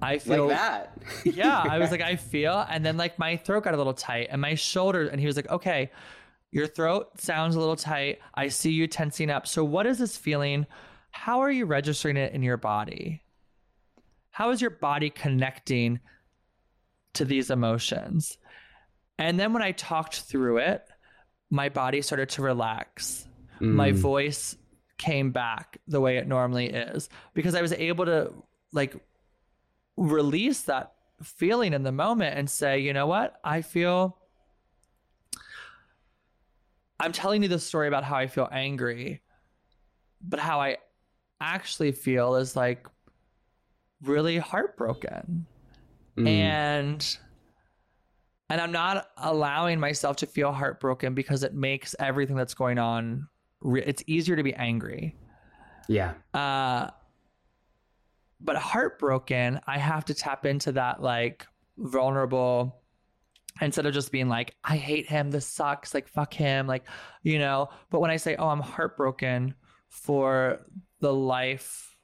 [0.00, 1.02] I feel Like that.
[1.24, 4.28] yeah, I was like, I feel, and then like my throat got a little tight
[4.30, 5.90] and my shoulders, and he was like, okay,
[6.50, 8.20] your throat sounds a little tight.
[8.34, 9.46] I see you tensing up.
[9.46, 10.66] So, what is this feeling?
[11.10, 13.22] How are you registering it in your body?
[14.30, 15.98] How is your body connecting
[17.14, 18.38] to these emotions?
[19.18, 20.86] And then when I talked through it,
[21.50, 23.26] my body started to relax.
[23.60, 23.96] My Mm.
[23.96, 24.56] voice
[24.98, 28.32] came back the way it normally is because I was able to
[28.72, 28.94] like
[29.96, 30.92] release that
[31.22, 33.40] feeling in the moment and say, you know what?
[33.42, 34.16] I feel
[37.00, 39.22] I'm telling you this story about how I feel angry,
[40.20, 40.78] but how I
[41.40, 42.86] actually feel is like
[44.02, 45.46] really heartbroken.
[46.16, 46.26] Mm.
[46.28, 47.18] And
[48.50, 53.28] and I'm not allowing myself to feel heartbroken because it makes everything that's going on
[53.60, 55.16] re- it's easier to be angry.
[55.88, 56.14] yeah.
[56.34, 56.90] Uh,
[58.40, 61.46] but heartbroken, I have to tap into that like
[61.76, 62.82] vulnerable
[63.60, 66.84] instead of just being like, I hate him, this sucks, like fuck him, like,
[67.24, 67.70] you know.
[67.90, 69.54] But when I say, oh, I'm heartbroken
[69.88, 70.60] for
[71.00, 71.96] the life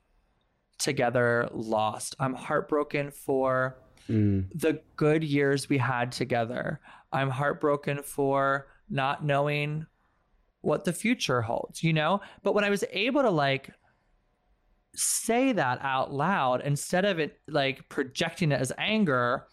[0.79, 3.79] together lost, I'm heartbroken for
[4.09, 4.49] Mm.
[4.55, 6.81] the good years we had together.
[7.13, 9.87] I'm heartbroken for not knowing
[10.61, 12.21] what the future holds, you know?
[12.43, 13.71] But when I was able to like
[14.95, 19.47] say that out loud instead of it like projecting it as anger,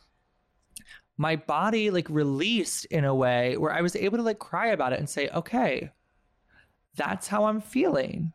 [1.18, 4.93] my body like released in a way where I was able to like cry about
[4.93, 5.91] it and say, okay,
[6.95, 8.34] that's how I'm feeling.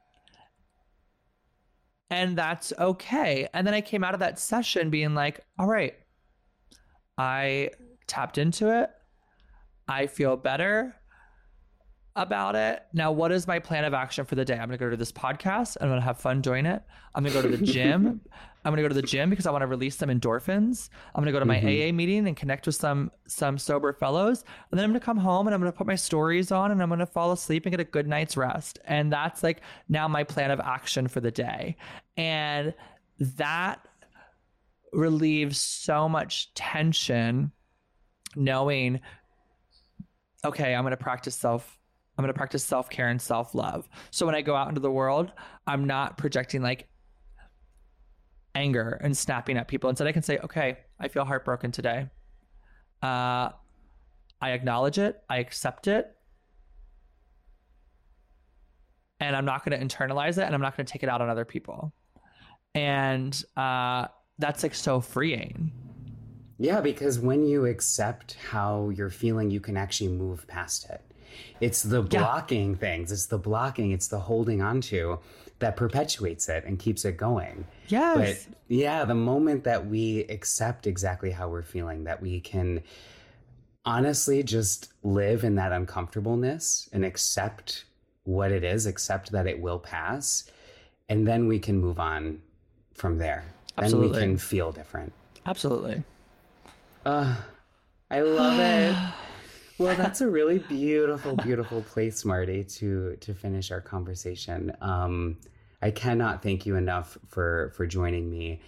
[2.11, 3.49] And that's okay.
[3.53, 5.95] And then I came out of that session being like, all right,
[7.19, 7.71] I
[8.07, 8.91] tapped into it.
[9.89, 10.95] I feel better
[12.14, 12.83] about it.
[12.95, 14.55] Now, what is my plan of action for the day?
[14.55, 15.77] I'm going to go to this podcast.
[15.81, 16.83] I'm going to have fun doing it.
[17.14, 18.21] I'm going to go to the gym.
[18.64, 20.89] I'm going to go to the gym because I want to release some endorphins.
[21.14, 21.91] I'm going to go to my Mhm.
[21.91, 24.45] AA meeting and connect with some some sober fellows.
[24.71, 26.73] And then I'm going to come home and I'm going to put my stories on
[26.73, 28.79] and I'm going to fall asleep and get a good night's rest.
[28.87, 31.77] And that's like now my plan of action for the day.
[32.17, 32.75] And
[33.21, 33.87] that
[34.97, 37.53] relieves so much tension
[38.34, 39.01] knowing
[40.44, 41.78] okay, I'm going to practice self
[42.16, 43.88] I'm going to practice self-care and self-love.
[44.11, 45.32] So when I go out into the world,
[45.66, 46.88] I'm not projecting like
[48.55, 49.90] anger and snapping at people.
[49.90, 52.09] Instead, I can say, "Okay, I feel heartbroken today.
[53.03, 53.51] Uh
[54.40, 56.14] I acknowledge it, I accept it,
[59.20, 61.20] and I'm not going to internalize it and I'm not going to take it out
[61.20, 61.92] on other people."
[62.74, 64.09] And uh
[64.39, 65.72] that's like so freeing.
[66.59, 71.03] Yeah, because when you accept how you're feeling, you can actually move past it.
[71.61, 72.20] It's the Yeah.
[72.20, 75.18] blocking things, it's the blocking, it's the holding onto
[75.59, 77.66] that perpetuates it and keeps it going.
[77.89, 78.47] Yes.
[78.47, 82.82] But yeah, the moment that we accept exactly how we're feeling, that we can
[83.84, 87.84] honestly just live in that uncomfortableness and accept
[88.24, 90.51] what it is, accept that it will pass,
[91.09, 92.41] and then we can move on
[92.95, 93.45] from there.
[93.79, 94.18] Absolutely.
[94.18, 95.12] Then we can feel different.
[95.45, 96.03] Absolutely.
[97.05, 97.37] Uh,
[98.11, 98.97] I love it.
[99.79, 104.74] Well, that's a really beautiful, beautiful place, Marti, to to finish our conversation.
[104.81, 105.37] Um,
[105.83, 108.62] I cannot thank you enough for for joining me.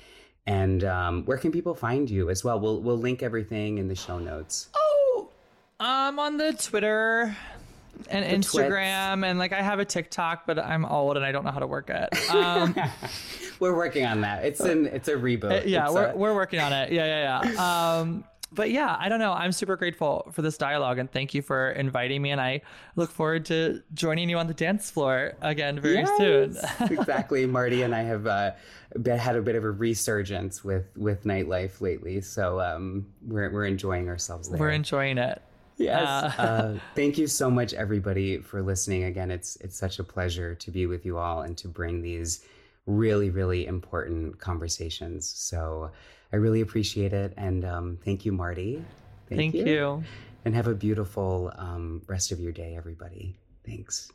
[0.46, 2.60] And um, where can people find you as well?
[2.60, 4.68] We'll we'll link everything in the show notes.
[4.74, 5.30] Oh,
[5.80, 7.34] I'm on the Twitter
[8.10, 8.68] and The twits.
[8.68, 11.58] Instagram, and like I have a TikTok, but I'm old and I don't know how
[11.60, 12.08] to work it.
[12.30, 12.74] Um,
[13.60, 14.44] We're working on that.
[14.44, 15.62] It's an it's a reboot.
[15.62, 16.92] uh, yeah, It's we're a- we're working on it.
[16.92, 17.06] Yeah,
[17.42, 17.98] yeah, yeah.
[17.98, 19.32] Um, but yeah, I don't know.
[19.34, 22.30] I'm super grateful for this dialogue, and thank you for inviting me.
[22.30, 22.62] And I
[22.96, 26.56] look forward to joining you on the dance floor again very soon.
[26.80, 27.44] Exactly.
[27.46, 28.52] Marti and I have uh,
[29.02, 33.66] been, had a bit of a resurgence with with nightlife lately, so um, we're we're
[33.66, 34.58] enjoying ourselves there.
[34.58, 35.42] We're enjoying it.
[35.78, 36.06] Yes.
[36.06, 39.04] Uh, Uh, thank you so much, everybody, for listening.
[39.04, 42.44] Again, it's it's such a pleasure to be with you all and to bring these
[42.86, 45.28] really, really important conversations.
[45.28, 45.90] So
[46.32, 48.84] I really appreciate it, and um, thank you, Marti.
[49.28, 50.02] Thank, you.
[50.44, 53.36] and have a beautiful um, rest of your day, everybody.
[53.64, 54.10] Thanks.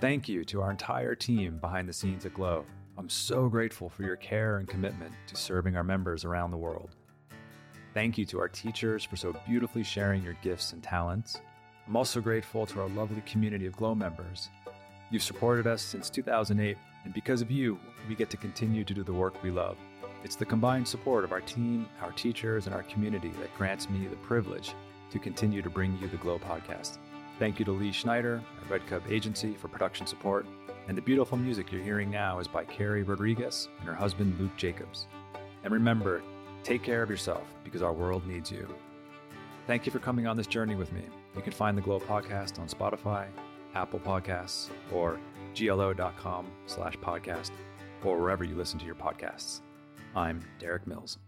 [0.00, 2.64] Thank you to our entire team behind the scenes at Glo.
[2.98, 6.95] I'm so grateful for your care and commitment to serving our members around the world.
[7.96, 11.40] Thank you to our teachers for so beautifully sharing your gifts and talents.
[11.88, 14.50] I'm also grateful to our lovely community of Glo members.
[15.10, 19.02] You've supported us since 2008, and because of you, we get to continue to do
[19.02, 19.78] the work we love.
[20.24, 24.06] It's the combined support of our team, our teachers, and our community that grants me
[24.06, 24.74] the privilege
[25.10, 26.98] to continue to bring you the Glo podcast.
[27.38, 30.44] Thank you to Lee Schneider, our Red Cup agency, for production support.
[30.86, 34.54] And the beautiful music you're hearing now is by Carrie Rodriguez and her husband Luke
[34.58, 35.06] Jacobs.
[35.64, 36.20] And remember,
[36.66, 38.68] take care of yourself because our world needs you.
[39.68, 41.02] Thank you for coming on this journey with me.
[41.36, 43.28] You can find the Glo podcast on Spotify,
[43.74, 45.20] Apple Podcasts, or
[45.54, 47.52] glo.com slash podcast,
[48.04, 49.60] or wherever you listen to your podcasts.
[50.16, 51.18] I'm Derik Mills.